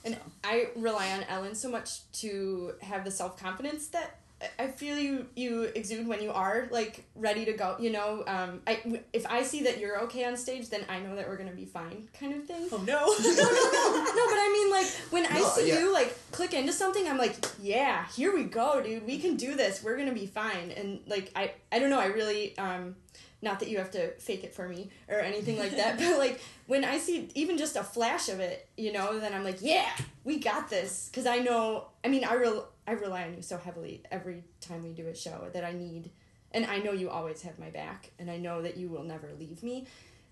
And 0.05 0.17
I 0.43 0.67
rely 0.75 1.12
on 1.12 1.23
Ellen 1.23 1.55
so 1.55 1.69
much 1.69 2.10
to 2.21 2.73
have 2.81 3.03
the 3.05 3.12
self 3.12 3.38
confidence 3.39 3.88
that 3.88 4.19
I- 4.60 4.67
feel 4.67 4.99
you 4.99 5.25
you 5.36 5.63
exude 5.63 6.07
when 6.07 6.21
you 6.21 6.31
are 6.31 6.67
like 6.69 7.03
ready 7.15 7.43
to 7.45 7.53
go. 7.53 7.75
You 7.79 7.89
know, 7.89 8.23
um, 8.27 8.62
I 8.67 9.01
if 9.12 9.25
I 9.25 9.41
see 9.41 9.63
that 9.63 9.79
you're 9.79 9.99
okay 10.03 10.25
on 10.25 10.38
stage, 10.38 10.69
then 10.69 10.81
I 10.88 10.99
know 10.99 11.15
that 11.15 11.27
we're 11.27 11.38
gonna 11.38 11.51
be 11.51 11.65
fine, 11.65 12.07
kind 12.19 12.36
of 12.36 12.45
thing. 12.45 12.67
Oh 12.71 12.77
no! 12.86 12.99
No, 13.01 14.25
but 14.31 14.39
I 14.39 14.49
mean, 14.53 14.69
like 14.71 14.88
when 15.12 15.25
I 15.25 15.39
No, 15.39 15.47
see 15.49 15.69
yeah. 15.69 15.79
you 15.79 15.91
like 15.91 16.15
click 16.31 16.53
into 16.53 16.71
something, 16.71 17.07
I'm 17.07 17.17
like, 17.17 17.36
yeah, 17.60 18.05
here 18.15 18.31
we 18.33 18.43
go, 18.43 18.79
dude. 18.81 19.05
We 19.07 19.17
can 19.19 19.36
do 19.38 19.55
this. 19.55 19.83
We're 19.83 19.97
gonna 19.97 20.13
be 20.13 20.27
fine. 20.27 20.71
And 20.71 20.99
like 21.07 21.31
I 21.36 21.53
I 21.71 21.79
don't 21.79 21.89
know. 21.89 21.99
I 21.99 22.05
really 22.07 22.55
um, 22.60 22.95
not 23.41 23.60
that 23.60 23.69
you 23.69 23.78
have 23.78 23.91
to 23.91 24.12
fake 24.19 24.43
it 24.43 24.54
for 24.54 24.67
me 24.67 24.89
or 25.08 25.19
anything 25.19 25.58
like 25.60 25.76
that, 25.78 25.97
but 26.00 26.17
like 26.17 26.39
when 26.65 26.84
I 26.84 26.97
see 26.97 27.30
even 27.36 27.58
just 27.58 27.76
a 27.76 27.84
flash 27.84 28.30
of 28.30 28.39
it, 28.39 28.67
you 28.78 28.91
know, 28.91 29.19
then 29.19 29.34
I'm 29.34 29.43
like, 29.43 29.60
yeah, 29.62 29.89
we 30.23 30.39
got 30.39 30.69
this. 30.69 31.10
Because 31.12 31.26
I 31.26 31.39
know. 31.39 31.88
I 32.04 32.08
mean, 32.08 32.23
I 32.23 32.36
rel 32.36 32.67
I 32.88 32.91
rely 32.93 33.23
on 33.23 33.36
you 33.36 33.41
so 33.41 33.58
heavily 33.58 34.02
every 34.12 34.43
time 34.62 34.84
we 34.84 34.89
do 34.89 35.08
a 35.08 35.15
show 35.15 35.50
that 35.54 35.63
I 35.63 35.73
need. 35.73 36.10
And 36.54 36.65
I 36.65 36.80
know 36.80 36.93
you 36.93 37.10
always 37.10 37.41
have 37.41 37.60
my 37.60 37.69
back, 37.69 38.12
and 38.17 38.32
I 38.32 38.38
know 38.38 38.62
that 38.62 38.78
you 38.78 38.88
will 38.88 39.04
never 39.04 39.30
leave 39.38 39.62
me 39.63 39.86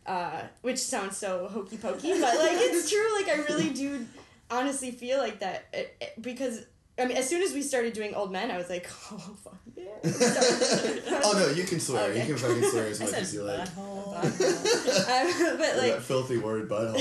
uh, 0.05 0.41
which 0.61 0.77
sounds 0.77 1.17
so 1.17 1.47
hokey 1.51 1.77
pokey, 1.77 2.11
but 2.13 2.37
like 2.37 2.53
it's 2.57 2.89
true. 2.91 3.15
Like 3.15 3.27
I 3.27 3.41
really 3.43 3.69
do 3.71 4.05
honestly 4.51 4.91
feel 4.91 5.17
like 5.17 5.39
that 5.39 5.65
it, 5.73 5.95
it- 5.99 6.21
because 6.21 6.63
I 6.97 7.05
mean, 7.05 7.17
as 7.17 7.27
soon 7.27 7.41
as 7.43 7.53
we 7.53 7.61
started 7.61 7.93
doing 7.93 8.13
Old 8.13 8.31
Men, 8.31 8.51
I 8.51 8.57
was 8.57 8.69
like, 8.69 8.87
oh 9.11 9.35
fuck. 9.43 9.57
Oh 11.27 11.33
no, 11.33 11.49
you 11.49 11.63
can 11.63 11.79
swear. 11.79 12.11
Okay. 12.11 12.19
You 12.21 12.25
can 12.27 12.37
fucking 12.37 12.69
swear 12.69 12.87
as 12.87 12.99
much 13.03 13.13
as 13.13 13.33
you 13.33 13.43
like. 13.43 13.67
butthole. 13.69 13.95
Um, 14.15 15.57
but 15.57 15.77
like, 15.77 15.91
that 15.93 16.01
filthy 16.03 16.37
word 16.37 16.69
butthole. 16.69 16.95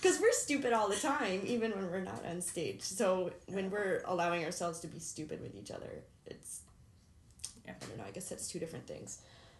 because 0.00 0.20
we're 0.20 0.32
stupid 0.32 0.72
all 0.72 0.88
the 0.88 0.96
time, 0.96 1.40
even 1.44 1.72
when 1.72 1.90
we're 1.90 2.00
not 2.00 2.24
on 2.24 2.40
stage. 2.40 2.82
So 2.82 3.32
when 3.48 3.70
we're 3.70 4.02
allowing 4.04 4.44
ourselves 4.44 4.80
to 4.80 4.86
be 4.86 4.98
stupid 4.98 5.40
with 5.42 5.54
each 5.56 5.70
other, 5.70 6.02
it's. 6.26 6.60
I 7.66 7.72
don't 7.80 7.98
know. 7.98 8.04
I 8.06 8.10
guess 8.12 8.28
that's 8.28 8.48
two 8.48 8.58
different 8.60 8.86
things. 8.86 9.18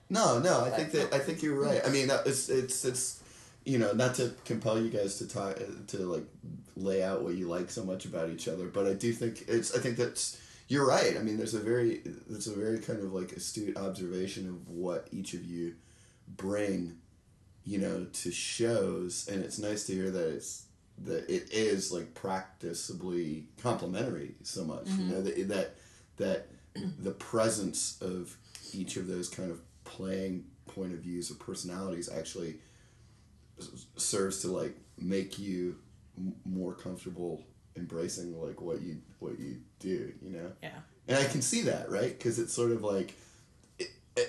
No, 0.09 0.39
no, 0.39 0.65
I 0.65 0.71
think 0.71 0.93
that 0.93 1.13
I 1.13 1.19
think 1.19 1.43
you're 1.43 1.61
right. 1.61 1.81
I 1.85 1.91
mean, 1.91 2.09
it's 2.25 2.49
it's 2.49 2.85
it's 2.85 3.23
you 3.65 3.79
know 3.79 3.93
not 3.93 4.15
to 4.17 4.33
compel 4.45 4.81
you 4.81 4.91
guys 4.91 5.19
to 5.19 5.27
talk 5.29 5.59
to 5.89 5.97
like 5.99 6.25
lay 6.77 7.03
out 7.03 7.23
what 7.23 7.35
you 7.35 7.49
like 7.49 7.71
so 7.71 7.83
much 7.85 8.05
about 8.05 8.31
each 8.31 8.47
other, 8.47 8.67
but 8.67 8.87
I 8.87 8.93
do 8.93 9.13
think 9.13 9.45
it's 9.49 9.75
I 9.75 9.81
think 9.81 9.97
that's 9.97 10.41
you're 10.69 10.87
right. 10.87 11.17
I 11.17 11.23
mean, 11.23 11.37
there's 11.37 11.55
a 11.55 11.61
very 11.61 12.03
there's 12.29 12.49
a 12.49 12.55
very 12.55 12.79
kind 12.79 12.99
of 13.03 13.13
like 13.13 13.33
astute 13.33 13.77
observation 13.77 14.49
of 14.49 14.69
what 14.69 15.09
each 15.13 15.35
of 15.35 15.45
you 15.45 15.75
bring, 16.29 16.97
you 17.65 17.79
know, 17.79 18.07
to 18.13 18.33
shows, 18.33 19.29
and 19.31 19.45
it's 19.45 19.59
nice 19.59 19.85
to 19.87 19.95
hear 19.95 20.11
that 20.11 20.35
it's 20.35 20.65
that 21.05 21.29
it 21.29 21.53
is 21.53 21.93
like 21.93 22.15
practicably 22.15 23.45
complementary 23.63 24.35
so 24.43 24.65
much. 24.65 24.89
You 24.89 25.05
know 25.05 25.23
mm-hmm. 25.23 25.49
that 25.49 25.49
that 25.49 25.77
that 26.17 26.49
the 26.99 27.13
presence 27.13 27.99
of 28.01 28.37
each 28.73 28.97
of 28.97 29.07
those 29.07 29.29
kind 29.29 29.51
of 29.51 29.61
playing 29.85 30.45
point 30.67 30.93
of 30.93 30.99
views 31.01 31.31
or 31.31 31.35
personalities 31.35 32.09
actually 32.09 32.57
serves 33.97 34.43
to 34.43 34.49
like 34.49 34.77
make 34.99 35.39
you 35.39 35.77
m- 36.19 36.35
more 36.45 36.75
comfortable 36.75 37.43
embracing 37.77 38.41
like 38.41 38.61
what 38.61 38.81
you 38.83 38.97
what 39.19 39.39
you 39.39 39.57
do 39.81 40.13
you 40.23 40.31
know? 40.31 40.51
Yeah. 40.63 40.71
and 41.09 41.19
i 41.19 41.25
can 41.25 41.43
see 41.43 41.63
that 41.63 41.91
right? 41.91 42.17
Because 42.17 42.39
it's 42.39 42.53
sort 42.53 42.73
of 42.73 42.83
like 42.83 43.15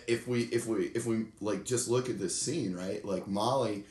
if 0.08 0.28
we 0.28 0.44
if 0.44 0.66
we 0.68 0.86
if 0.94 1.06
we 1.06 1.26
like 1.40 1.64
just 1.64 1.88
look 1.88 2.10
at 2.10 2.20
this 2.20 2.40
scene 2.40 2.76
right? 2.76 3.04
Like 3.06 3.28
molly 3.28 3.84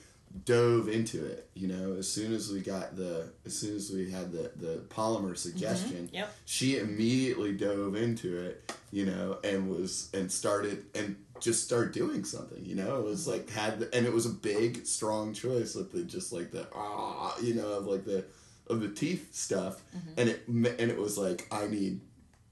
dove 0.45 0.89
into 0.89 1.25
it 1.25 1.49
you 1.55 1.69
know? 1.69 1.95
As 1.99 2.07
soon 2.07 2.35
as 2.35 2.51
we 2.53 2.61
got 2.61 2.97
the 2.97 3.31
as 3.47 3.57
soon 3.59 3.77
as 3.77 3.91
we 3.91 4.11
had 4.11 4.31
the 4.33 4.53
the 4.57 4.83
polymer 4.89 5.37
suggestion 5.37 6.11
Yep. 6.13 6.35
she 6.45 6.79
immediately 6.79 7.53
dove 7.53 7.97
into 7.97 8.37
it 8.39 8.73
you 8.93 9.07
know 9.07 9.39
and 9.43 9.71
was 9.71 10.11
and 10.13 10.31
started 10.31 10.85
and 10.95 11.17
just 11.41 11.65
start 11.65 11.93
doing 11.95 12.25
something 12.25 12.65
you 12.65 12.75
know? 12.75 12.97
It 12.99 13.05
was 13.05 13.27
like 13.27 13.49
had 13.51 13.79
the, 13.81 13.95
and 13.95 14.05
it 14.07 14.13
was 14.13 14.27
a 14.27 14.31
big 14.31 14.87
strong 14.87 15.33
choice 15.33 15.75
with 15.75 15.93
the 15.93 16.03
just 16.03 16.33
like 16.33 16.51
the 16.51 16.67
ah 16.75 17.35
you 17.43 17.55
know 17.55 17.69
of 17.69 17.87
like 17.87 18.05
the 18.05 18.25
of 18.69 18.81
the 18.81 18.89
teeth 18.89 19.35
stuff 19.35 19.81
mm-hmm. 19.97 20.21
and 20.21 20.29
it 20.29 20.47
and 20.49 20.91
it 20.91 20.99
was 20.99 21.17
like 21.17 21.47
i 21.51 21.67
need 21.67 22.01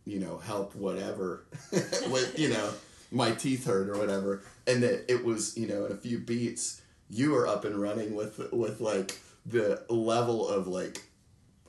you 0.04 0.20
know 0.20 0.38
help 0.38 0.74
whatever. 0.74 1.44
With 1.72 2.38
you 2.38 2.50
know 2.50 2.70
my 3.10 3.32
teeth 3.32 3.66
hurt 3.66 3.88
or 3.88 3.98
whatever. 3.98 4.42
And 4.66 4.82
that 4.82 5.10
it 5.10 5.24
was 5.24 5.56
you 5.56 5.66
know 5.66 5.86
in 5.86 5.92
a 5.92 5.96
few 5.96 6.18
beats 6.18 6.82
you 7.10 7.32
were 7.32 7.46
up 7.46 7.64
and 7.64 7.76
running 7.76 8.14
with 8.14 8.40
with 8.52 8.80
like 8.80 9.18
the 9.46 9.82
level 9.88 10.48
of 10.48 10.66
like 10.66 11.02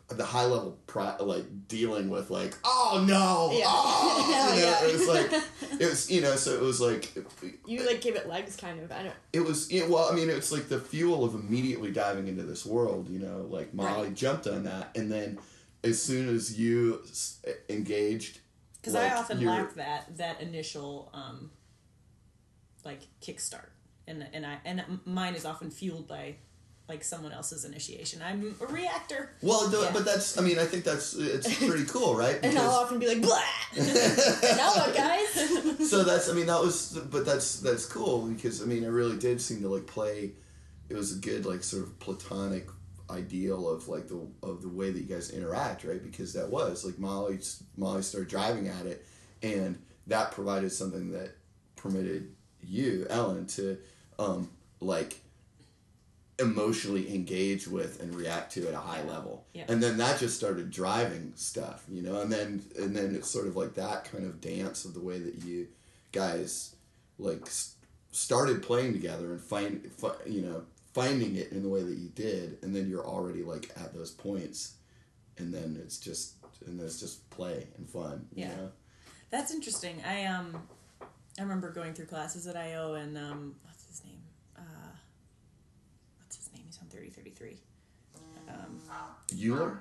the 0.09 0.23
high 0.23 0.45
level 0.45 0.77
pro- 0.85 1.15
like 1.19 1.45
dealing 1.67 2.09
with 2.09 2.29
like 2.29 2.55
oh 2.63 3.03
no 3.07 3.49
Yeah. 3.57 3.65
oh, 3.67 4.53
you 4.53 4.61
know, 4.61 4.67
yeah. 4.69 4.85
it 4.85 4.93
was 4.93 5.07
like 5.07 5.31
it 5.81 5.89
was 5.89 6.11
you 6.11 6.21
know 6.21 6.35
so 6.35 6.53
it 6.53 6.61
was 6.61 6.79
like 6.79 7.11
You 7.65 7.85
like 7.87 8.01
give 8.01 8.15
it 8.15 8.27
legs, 8.29 8.55
kind 8.55 8.79
of. 8.81 8.91
I 8.91 9.01
don't. 9.03 9.15
it 9.33 9.39
was 9.43 9.71
yeah, 9.71 9.87
well 9.87 10.07
i 10.11 10.15
mean 10.15 10.29
it's 10.29 10.51
like 10.51 10.69
the 10.69 10.79
fuel 10.79 11.25
of 11.25 11.33
immediately 11.33 11.91
diving 11.91 12.27
into 12.27 12.43
this 12.43 12.65
world 12.65 13.09
you 13.09 13.17
know 13.19 13.47
like 13.49 13.73
molly 13.73 14.11
jumped 14.11 14.45
on 14.47 14.63
that 14.65 14.95
and 14.95 15.11
then 15.11 15.39
as 15.83 16.01
soon 16.01 16.29
as 16.33 16.57
you 16.59 17.01
s- 17.05 17.39
engaged 17.69 18.39
Because 18.81 18.93
like, 18.93 19.11
I 19.11 19.15
often 19.15 19.43
lack 19.43 19.73
that 19.75 20.17
that 20.17 20.39
initial 20.41 21.09
um, 21.13 21.49
like 22.83 23.01
kickstart, 23.21 23.69
and 24.07 24.25
and 24.33 24.45
I 24.45 24.57
and 24.65 24.83
mine 25.05 25.33
is 25.35 25.45
often 25.45 25.69
fueled 25.71 26.07
by 26.07 26.35
like 26.87 27.03
someone 27.03 27.31
else's 27.31 27.65
initiation. 27.65 28.21
I'm 28.21 28.55
a 28.61 28.65
reactor. 28.67 29.31
well 29.41 29.71
Yeah. 29.71 29.89
but 29.91 30.05
that's 30.05 30.37
i 30.37 30.41
mean 30.41 30.59
i 30.59 30.65
think 30.65 30.83
that's 30.83 31.15
it's 31.15 31.57
pretty 31.57 31.85
cool 31.95 32.15
right 32.15 32.39
And 32.43 32.57
I'll 32.57 32.69
often 32.71 32.99
be 32.99 33.07
like, 33.07 33.21
blah. 33.21 33.41
now 33.75 34.71
what, 34.75 34.95
guys? 34.95 35.89
so 35.89 36.03
that's 36.03 36.29
I 36.29 36.33
mean 36.33 36.45
that 36.47 36.61
was 36.61 36.97
but 37.11 37.25
that's 37.25 37.59
that's 37.59 37.85
cool 37.85 38.27
because 38.27 38.61
I 38.61 38.65
mean 38.65 38.83
it 38.83 38.89
really 38.89 39.17
did 39.17 39.41
seem 39.41 39.61
to 39.61 39.69
like 39.69 39.87
play 39.87 40.31
it 40.89 40.95
was 40.95 41.17
a 41.17 41.19
good 41.19 41.45
like 41.45 41.63
sort 41.63 41.83
of 41.83 41.97
platonic 41.99 42.67
ideal 43.09 43.67
of 43.69 43.87
like 43.87 44.07
the 44.07 44.27
of 44.43 44.61
the 44.61 44.69
way 44.69 44.91
that 44.91 44.99
you 44.99 45.05
guys 45.07 45.29
interact 45.31 45.83
right 45.83 46.01
because 46.03 46.33
that 46.33 46.49
was 46.49 46.85
like 46.85 46.97
Molly 46.99 47.39
Molly 47.77 48.01
started 48.03 48.29
driving 48.29 48.67
at 48.67 48.85
it 48.85 49.05
and 49.43 49.77
that 50.07 50.31
provided 50.31 50.71
something 50.71 51.11
that 51.11 51.35
permitted 51.75 52.33
you 52.61 53.05
Ellen 53.09 53.45
to 53.47 53.77
um 54.19 54.49
like 54.79 55.19
emotionally 56.39 57.13
engage 57.15 57.67
with 57.67 58.01
and 58.01 58.13
react 58.13 58.51
to 58.53 58.67
at 58.67 58.73
a 58.73 58.77
high 58.79 59.01
level 59.03 59.45
Yeah. 59.53 59.65
and 59.69 59.81
then 59.81 59.97
that 59.97 60.19
just 60.19 60.35
started 60.35 60.69
driving 60.69 61.31
stuff 61.35 61.85
you 61.89 62.01
know 62.01 62.19
and 62.19 62.29
then 62.31 62.61
and 62.77 62.93
then 62.95 63.15
it's 63.15 63.29
sort 63.29 63.47
of 63.47 63.55
like 63.55 63.75
that 63.75 64.03
kind 64.11 64.25
of 64.25 64.41
dance 64.41 64.83
of 64.83 64.93
the 64.93 64.99
way 64.99 65.17
that 65.17 65.35
you 65.45 65.67
guys 66.11 66.75
like 67.19 67.47
started 68.11 68.61
playing 68.61 68.91
together 68.93 69.31
and 69.31 69.39
find 69.41 69.89
fi- 69.97 70.15
you 70.25 70.41
know 70.41 70.63
finding 70.93 71.35
it 71.35 71.51
in 71.53 71.63
the 71.63 71.69
way 71.69 71.81
that 71.83 71.97
you 71.97 72.09
did 72.09 72.57
and 72.61 72.75
then 72.75 72.89
you're 72.89 73.05
already 73.05 73.41
like 73.43 73.69
at 73.77 73.93
those 73.93 74.11
points 74.11 74.73
and 75.37 75.53
then 75.53 75.77
it's 75.81 75.97
just 75.97 76.33
and 76.65 76.77
then 76.79 76.85
it's 76.85 76.99
just 76.99 77.29
play 77.29 77.65
and 77.77 77.89
fun 77.89 78.27
you 78.33 78.43
Yeah. 78.43 78.55
know? 78.55 78.71
That's 79.29 79.53
interesting. 79.53 80.01
I 80.07 80.25
um, 80.25 80.55
I 81.37 81.41
remember 81.41 81.69
going 81.71 81.93
through 81.93 82.05
classes 82.05 82.47
at 82.47 82.55
IO 82.55 82.93
and 82.93 83.17
um, 83.17 83.55
3033. 86.95 87.57
Um, 88.47 88.79
Euler? 89.37 89.63
Um, 89.65 89.79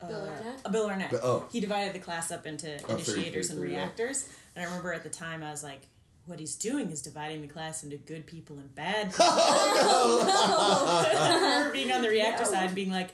uh, 0.00 0.06
Bill 0.08 0.20
Arnett? 0.26 0.60
Uh, 0.64 0.68
Bill 0.68 0.86
Arnett. 0.86 1.14
Oh. 1.22 1.46
He 1.50 1.60
divided 1.60 1.94
the 1.94 1.98
class 1.98 2.30
up 2.30 2.46
into 2.46 2.78
oh, 2.88 2.94
initiators 2.94 3.50
and 3.50 3.60
reactors. 3.60 4.26
Yeah. 4.26 4.34
And 4.56 4.64
I 4.64 4.68
remember 4.68 4.92
at 4.92 5.02
the 5.02 5.08
time 5.08 5.42
I 5.42 5.50
was 5.50 5.64
like, 5.64 5.80
what 6.26 6.38
he's 6.38 6.56
doing 6.56 6.90
is 6.90 7.00
dividing 7.02 7.40
the 7.40 7.48
class 7.48 7.82
into 7.82 7.96
good 7.96 8.26
people 8.26 8.58
and 8.58 8.72
bad 8.74 9.06
people. 9.10 9.24
oh, 9.26 10.24
no. 10.26 11.18
I 11.18 11.34
remember 11.34 11.72
being 11.72 11.90
on 11.90 12.02
the 12.02 12.08
reactor 12.08 12.44
no. 12.44 12.50
side 12.50 12.66
and 12.66 12.74
being 12.74 12.90
like, 12.90 13.10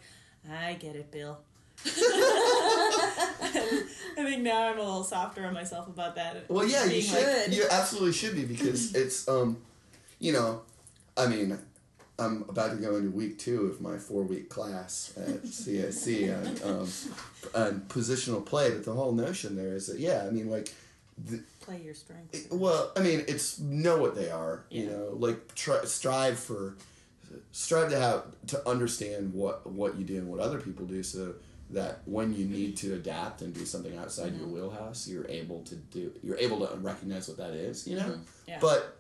I 0.51 0.75
get 0.75 0.97
it, 0.97 1.11
Bill. 1.11 1.39
I 1.87 3.81
think 4.17 4.43
now 4.43 4.69
I'm 4.69 4.79
a 4.79 4.83
little 4.83 5.05
softer 5.05 5.47
on 5.47 5.55
myself 5.55 5.87
about 5.87 6.17
that. 6.17 6.47
Well, 6.49 6.67
yeah, 6.67 6.85
you 6.87 7.01
should. 7.01 7.25
Like, 7.25 7.57
you 7.57 7.67
absolutely 7.71 8.13
should 8.13 8.35
be 8.35 8.45
because 8.45 8.95
it's, 8.95 9.29
um, 9.29 9.59
you 10.19 10.33
know, 10.33 10.63
I 11.17 11.29
mean, 11.29 11.57
I'm 12.19 12.45
about 12.49 12.73
to 12.73 12.77
go 12.79 12.97
into 12.97 13.11
week 13.11 13.39
two 13.39 13.67
of 13.67 13.81
my 13.81 13.97
four 13.99 14.23
week 14.23 14.49
class 14.49 15.13
at 15.17 15.47
CIC 15.53 16.31
on, 16.31 16.47
um, 16.65 16.89
on 17.55 17.81
positional 17.89 18.45
play. 18.45 18.71
But 18.71 18.85
the 18.85 18.93
whole 18.93 19.13
notion 19.13 19.55
there 19.57 19.75
is 19.75 19.87
that 19.87 19.99
yeah, 19.99 20.25
I 20.27 20.31
mean, 20.31 20.51
like, 20.51 20.73
the, 21.17 21.43
play 21.61 21.81
your 21.85 21.95
strengths. 21.95 22.47
well, 22.51 22.93
I 22.97 23.01
mean, 23.01 23.25
it's 23.29 23.59
know 23.61 23.99
what 23.99 24.15
they 24.15 24.31
are. 24.31 24.65
You 24.71 24.87
know, 24.87 25.09
like 25.17 25.55
try, 25.55 25.85
strive 25.85 26.39
for 26.39 26.77
strive 27.53 27.91
to 27.91 27.99
have 27.99 28.25
to 28.49 28.69
understand 28.69 29.33
what 29.35 29.67
what 29.71 29.97
you 29.97 30.05
do 30.05 30.17
and 30.19 30.29
what 30.29 30.41
other 30.41 30.61
people 30.61 30.87
do, 30.87 31.03
so 31.03 31.35
that 31.71 32.01
when 32.07 32.33
you 32.35 32.47
need 32.47 32.77
to 32.79 32.95
adapt 32.95 33.43
and 33.43 33.53
do 33.53 33.67
something 33.67 33.97
outside 33.99 34.35
your 34.37 34.47
wheelhouse, 34.49 35.07
you're 35.07 35.29
able 35.29 35.63
to 35.65 35.75
do. 35.77 36.11
You're 36.23 36.39
able 36.39 36.67
to 36.67 36.77
recognize 36.79 37.29
what 37.29 37.37
that 37.39 37.51
is. 37.53 37.87
You 37.87 37.97
know, 37.97 38.19
Yeah. 38.47 38.59
but 38.61 38.98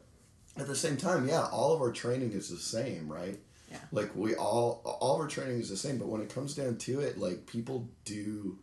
at 0.58 0.66
the 0.66 0.76
same 0.76 0.96
time, 0.96 1.28
yeah, 1.28 1.46
all 1.46 1.74
of 1.74 1.80
our 1.80 1.92
training 1.92 2.32
is 2.32 2.48
the 2.50 2.56
same, 2.56 3.10
right? 3.10 3.38
Yeah. 3.70 3.78
Like 3.92 4.14
we 4.14 4.34
all 4.34 4.82
all 5.00 5.16
of 5.16 5.20
our 5.20 5.28
training 5.28 5.60
is 5.60 5.68
the 5.68 5.76
same, 5.76 5.98
but 5.98 6.08
when 6.08 6.20
it 6.20 6.34
comes 6.34 6.54
down 6.54 6.76
to 6.78 7.00
it, 7.00 7.18
like 7.18 7.46
people 7.46 7.88
do 8.04 8.58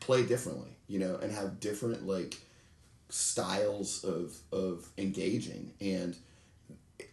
play 0.00 0.24
differently, 0.24 0.76
you 0.88 0.98
know, 0.98 1.16
and 1.16 1.32
have 1.32 1.60
different 1.60 2.06
like 2.06 2.38
styles 3.12 4.04
of 4.04 4.34
of 4.52 4.88
engaging 4.96 5.70
and 5.82 6.16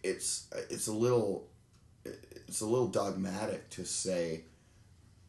it's 0.02 0.48
it's 0.70 0.86
a 0.86 0.92
little 0.92 1.46
it's 2.48 2.62
a 2.62 2.66
little 2.66 2.86
dogmatic 2.86 3.68
to 3.68 3.84
say 3.84 4.40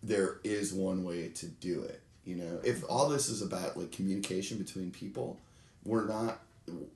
there 0.02 0.40
is 0.46 0.74
one 0.74 1.04
way 1.04 1.28
to 1.28 1.46
do 1.46 1.84
it 1.84 2.02
you 2.24 2.36
know 2.36 2.60
if 2.64 2.84
all 2.90 3.10
this 3.10 3.28
is 3.28 3.42
about 3.42 3.76
like 3.76 3.92
communication 3.92 4.58
between 4.58 4.92
people 4.92 5.38
we're 5.84 6.08
not 6.08 6.40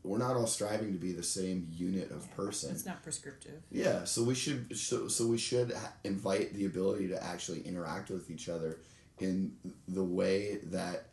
we're 0.03 0.17
not 0.17 0.35
all 0.35 0.47
striving 0.47 0.91
to 0.93 0.99
be 0.99 1.11
the 1.11 1.23
same 1.23 1.67
unit 1.71 2.11
of 2.11 2.29
person 2.35 2.71
It's 2.71 2.85
not 2.85 3.03
prescriptive. 3.03 3.61
yeah, 3.71 4.03
so 4.03 4.23
we 4.23 4.35
should 4.35 4.77
so, 4.77 5.07
so 5.07 5.27
we 5.27 5.38
should 5.38 5.75
invite 6.03 6.53
the 6.53 6.65
ability 6.65 7.07
to 7.09 7.23
actually 7.23 7.61
interact 7.61 8.09
with 8.09 8.29
each 8.29 8.49
other 8.49 8.79
in 9.19 9.53
the 9.88 10.03
way 10.03 10.57
that 10.65 11.05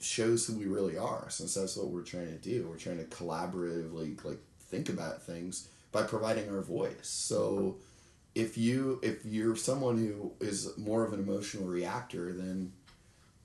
shows 0.00 0.46
who 0.46 0.58
we 0.58 0.66
really 0.66 0.96
are. 0.98 1.26
Since 1.30 1.54
that's 1.54 1.76
what 1.76 1.88
we're 1.88 2.02
trying 2.02 2.26
to 2.28 2.38
do, 2.38 2.66
we're 2.68 2.76
trying 2.78 2.98
to 2.98 3.04
collaboratively 3.04 4.22
like 4.24 4.38
think 4.60 4.88
about 4.88 5.22
things 5.22 5.68
by 5.92 6.02
providing 6.02 6.48
our 6.50 6.60
voice. 6.60 6.94
So 7.02 7.76
if 8.34 8.58
you 8.58 8.98
if 9.02 9.24
you're 9.24 9.56
someone 9.56 9.96
who 9.96 10.32
is 10.40 10.76
more 10.76 11.04
of 11.04 11.12
an 11.12 11.20
emotional 11.20 11.66
reactor, 11.68 12.32
then 12.32 12.72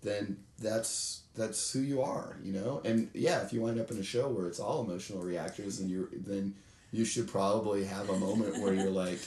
then 0.02 0.38
that's 0.60 1.24
that's 1.36 1.72
who 1.72 1.80
you 1.80 2.02
are, 2.02 2.38
you 2.44 2.54
know. 2.54 2.82
And 2.86 3.10
yeah, 3.14 3.42
if 3.42 3.54
you 3.54 3.62
wind 3.62 3.80
up 3.80 3.92
in 3.92 3.98
a 3.98 4.04
show 4.04 4.30
where 4.30 4.48
it's 4.48 4.60
all 4.60 4.84
emotional 4.84 5.22
reactors, 5.22 5.80
and 5.80 5.90
you're 5.90 6.10
then 6.12 6.56
you 6.92 7.06
should 7.06 7.28
probably 7.28 7.86
have 7.86 8.10
a 8.10 8.18
moment 8.18 8.60
where 8.62 8.74
you're 8.74 8.90
like, 8.90 9.20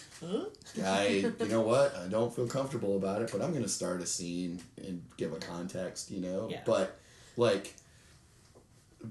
I, 0.85 1.33
you 1.41 1.49
know 1.49 1.61
what, 1.61 1.95
I 1.97 2.09
don't 2.09 2.35
feel 2.35 2.49
comfortable 2.49 2.97
about 2.97 3.23
it, 3.23 3.31
but 3.31 3.41
I'm 3.41 3.51
going 3.51 3.63
to 3.63 3.69
start 3.69 4.01
a 4.01 4.07
scene 4.07 4.61
and 4.79 5.03
give 5.17 5.33
a 5.33 5.37
context, 5.37 6.11
you 6.11 6.21
know. 6.21 6.49
Yeah. 6.51 6.63
But 6.67 6.99
like, 7.37 7.75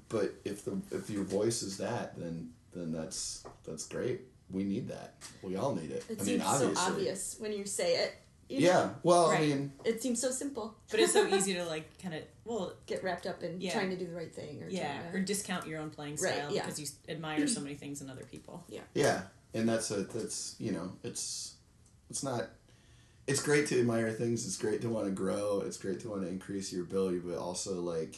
but 0.09 0.33
if 0.43 0.65
the 0.65 0.81
if 0.91 1.09
your 1.09 1.23
voice 1.23 1.63
is 1.63 1.77
that, 1.77 2.19
then 2.19 2.51
then 2.73 2.91
that's 2.91 3.43
that's 3.65 3.87
great. 3.87 4.21
We 4.49 4.63
need 4.63 4.89
that. 4.89 5.13
We 5.41 5.55
all 5.55 5.73
need 5.73 5.91
it. 5.91 6.03
It 6.09 6.19
I 6.19 6.23
mean, 6.23 6.25
seems 6.25 6.43
obviously. 6.43 6.75
so 6.75 6.81
obvious 6.81 7.35
when 7.39 7.53
you 7.53 7.65
say 7.65 7.95
it. 7.95 8.15
You 8.51 8.59
Yeah. 8.67 8.73
know? 8.73 8.95
Well, 9.03 9.25
I 9.27 9.39
mean, 9.39 9.71
It 9.85 10.01
seems 10.01 10.19
so 10.21 10.31
simple. 10.31 10.75
But 10.89 10.99
it's 10.99 11.13
so 11.13 11.25
easy 11.27 11.53
to 11.55 11.65
like 11.65 11.97
kind 12.01 12.13
of 12.15 12.23
well, 12.45 12.73
Get 12.85 13.03
wrapped 13.03 13.25
up 13.27 13.43
in 13.43 13.61
Yeah. 13.61 13.71
trying 13.73 13.89
to 13.91 13.95
do 13.97 14.05
the 14.07 14.13
right 14.15 14.33
thing 14.33 14.61
or 14.63 14.67
yeah, 14.69 15.01
trying 15.01 15.15
or 15.15 15.19
discount 15.25 15.67
your 15.67 15.79
own 15.79 15.89
playing 15.89 16.15
Right, 16.17 16.33
style 16.35 16.53
yeah. 16.53 16.63
because 16.65 16.79
you 16.79 16.87
admire 17.09 17.47
so 17.47 17.61
many 17.67 17.75
things 17.75 18.01
in 18.01 18.09
other 18.09 18.23
people. 18.23 18.63
Yeah, 18.67 18.81
Yeah, 18.93 19.21
and 19.53 19.67
that's 19.69 19.89
a 19.91 20.03
that's 20.03 20.55
you 20.59 20.71
know 20.71 20.91
it's 21.03 21.53
it's 22.09 22.23
not 22.23 22.49
it's 23.27 23.41
great 23.41 23.67
to 23.67 23.79
admire 23.79 24.11
things. 24.11 24.45
It's 24.45 24.57
great 24.57 24.81
to 24.81 24.89
want 24.89 25.05
to 25.05 25.11
grow. 25.11 25.61
It's 25.65 25.77
great 25.77 25.99
to 26.01 26.09
want 26.09 26.23
to 26.23 26.27
increase 26.27 26.73
your 26.73 26.83
ability, 26.83 27.19
but 27.19 27.37
also 27.37 27.79
like 27.81 28.17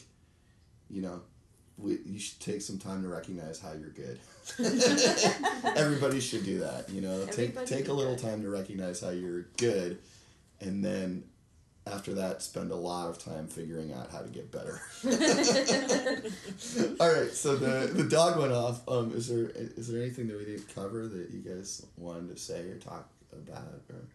you 0.90 1.02
know 1.02 1.20
we, 1.76 1.98
you 2.06 2.18
should 2.20 2.38
take 2.40 2.62
some 2.62 2.78
time 2.78 3.02
to 3.02 3.08
recognize 3.08 3.58
how 3.60 3.72
you're 3.72 3.90
good. 3.90 4.18
Everybody 5.76 6.20
should 6.20 6.44
do 6.44 6.60
that. 6.60 6.88
You 6.88 7.00
know, 7.00 7.24
take 7.26 7.50
Everybody 7.50 7.66
take 7.66 7.88
a 7.88 7.92
little 7.92 8.14
that. 8.14 8.22
time 8.22 8.42
to 8.42 8.48
recognize 8.48 9.00
how 9.00 9.10
you're 9.10 9.42
good, 9.56 9.98
and 10.60 10.84
then 10.84 11.24
after 11.86 12.14
that, 12.14 12.42
spend 12.42 12.70
a 12.70 12.76
lot 12.76 13.10
of 13.10 13.18
time 13.18 13.46
figuring 13.46 13.92
out 13.92 14.10
how 14.10 14.20
to 14.20 14.28
get 14.28 14.50
better. 14.50 14.80
All 17.00 17.12
right, 17.12 17.30
so 17.30 17.56
the 17.56 17.92
the 17.92 18.04
dog 18.04 18.38
went 18.38 18.52
off. 18.52 18.80
Um, 18.88 19.12
is 19.14 19.28
there 19.28 19.50
is 19.54 19.88
there 19.88 20.00
anything 20.00 20.28
that 20.28 20.38
we 20.38 20.46
didn't 20.46 20.74
cover 20.74 21.06
that 21.06 21.30
you 21.30 21.40
guys 21.40 21.84
wanted 21.98 22.34
to 22.34 22.40
say 22.40 22.60
or 22.70 22.76
talk 22.78 23.08
about 23.32 23.82
or? 23.90 24.06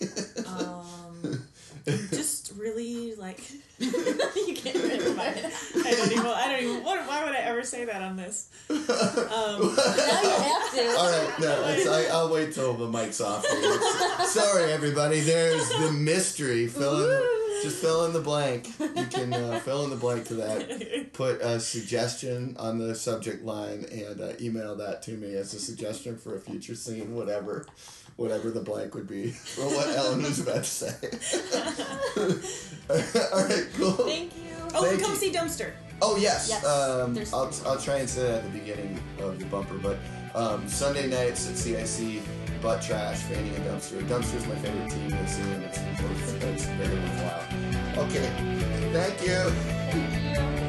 Um, 0.46 1.46
just 1.86 2.19
really 2.60 3.14
like 3.14 3.40
you 3.80 4.54
can't 4.54 4.76
Never 4.76 5.14
mind. 5.14 5.36
I 5.86 5.90
don't 5.90 6.12
even. 6.12 6.26
I 6.26 6.48
don't 6.50 6.62
even. 6.62 6.84
What, 6.84 7.06
why 7.08 7.24
would 7.24 7.34
I 7.34 7.38
ever 7.38 7.62
say 7.62 7.86
that 7.86 8.02
on 8.02 8.16
this? 8.16 8.50
Um, 8.68 8.76
now 8.76 9.56
you 9.56 10.30
have 10.30 10.74
to. 10.74 10.94
All 10.98 11.10
right, 11.10 11.34
no, 11.40 11.64
it's, 11.68 11.88
I, 11.88 12.04
I'll 12.14 12.30
wait 12.30 12.52
till 12.52 12.74
the 12.74 12.88
mic's 12.88 13.20
off. 13.20 13.46
Sorry, 14.26 14.70
everybody. 14.72 15.20
There's 15.20 15.68
the 15.70 15.92
mystery. 15.92 16.66
Fill 16.66 17.10
in, 17.10 17.62
just 17.62 17.80
fill 17.80 18.04
in 18.04 18.12
the 18.12 18.20
blank. 18.20 18.68
You 18.78 19.06
can 19.06 19.32
uh, 19.32 19.60
fill 19.60 19.84
in 19.84 19.90
the 19.90 19.96
blank 19.96 20.26
to 20.26 20.34
that. 20.34 21.12
Put 21.14 21.40
a 21.40 21.58
suggestion 21.58 22.56
on 22.58 22.78
the 22.78 22.94
subject 22.94 23.44
line 23.44 23.86
and 23.90 24.20
uh, 24.20 24.32
email 24.40 24.76
that 24.76 25.02
to 25.02 25.12
me 25.12 25.34
as 25.36 25.54
a 25.54 25.58
suggestion 25.58 26.18
for 26.18 26.36
a 26.36 26.40
future 26.40 26.74
scene, 26.74 27.14
whatever, 27.14 27.66
whatever 28.20 28.50
the 28.50 28.60
blank 28.60 28.94
would 28.94 29.08
be, 29.08 29.34
or 29.58 29.64
what 29.74 29.88
Ellen 29.96 30.22
was 30.22 30.40
about 30.40 30.62
to 30.62 30.64
say. 30.64 30.94
All 33.32 33.44
right, 33.44 33.66
cool. 33.76 33.92
Thank 33.92 34.36
you. 34.36 34.42
oh, 34.74 34.84
Thank 34.84 35.00
come 35.00 35.12
you. 35.12 35.16
see 35.16 35.32
Dumpster. 35.32 35.72
Oh 36.02 36.16
yes, 36.16 36.48
Yes, 36.48 36.64
um, 36.64 37.18
I'll, 37.32 37.52
I'll 37.66 37.78
try 37.80 37.96
and 37.96 38.08
say 38.08 38.22
that 38.22 38.44
at 38.44 38.52
the 38.52 38.58
beginning 38.58 38.98
of 39.20 39.38
the 39.38 39.44
bumper, 39.46 39.76
but 39.78 39.98
um, 40.34 40.66
Sunday 40.68 41.08
nights 41.08 41.48
at 41.48 41.56
CIC, 41.56 42.22
butt 42.62 42.80
trash, 42.82 43.18
fanning 43.22 43.54
and 43.54 43.64
dumpster. 43.64 44.02
Dumpster's 44.06 44.46
my 44.46 44.54
favorite 44.56 44.90
team 44.90 45.10
this 45.10 45.38
year, 45.38 45.54
and 45.54 45.64
it's, 45.64 45.78
it's, 45.78 46.32
it's 46.44 46.64
very 46.64 46.94
worthwhile. 46.94 48.04
Okay, 48.04 48.30
thank 48.92 49.20
you. 49.26 49.50
Thank 49.90 50.58
you. 50.58 50.59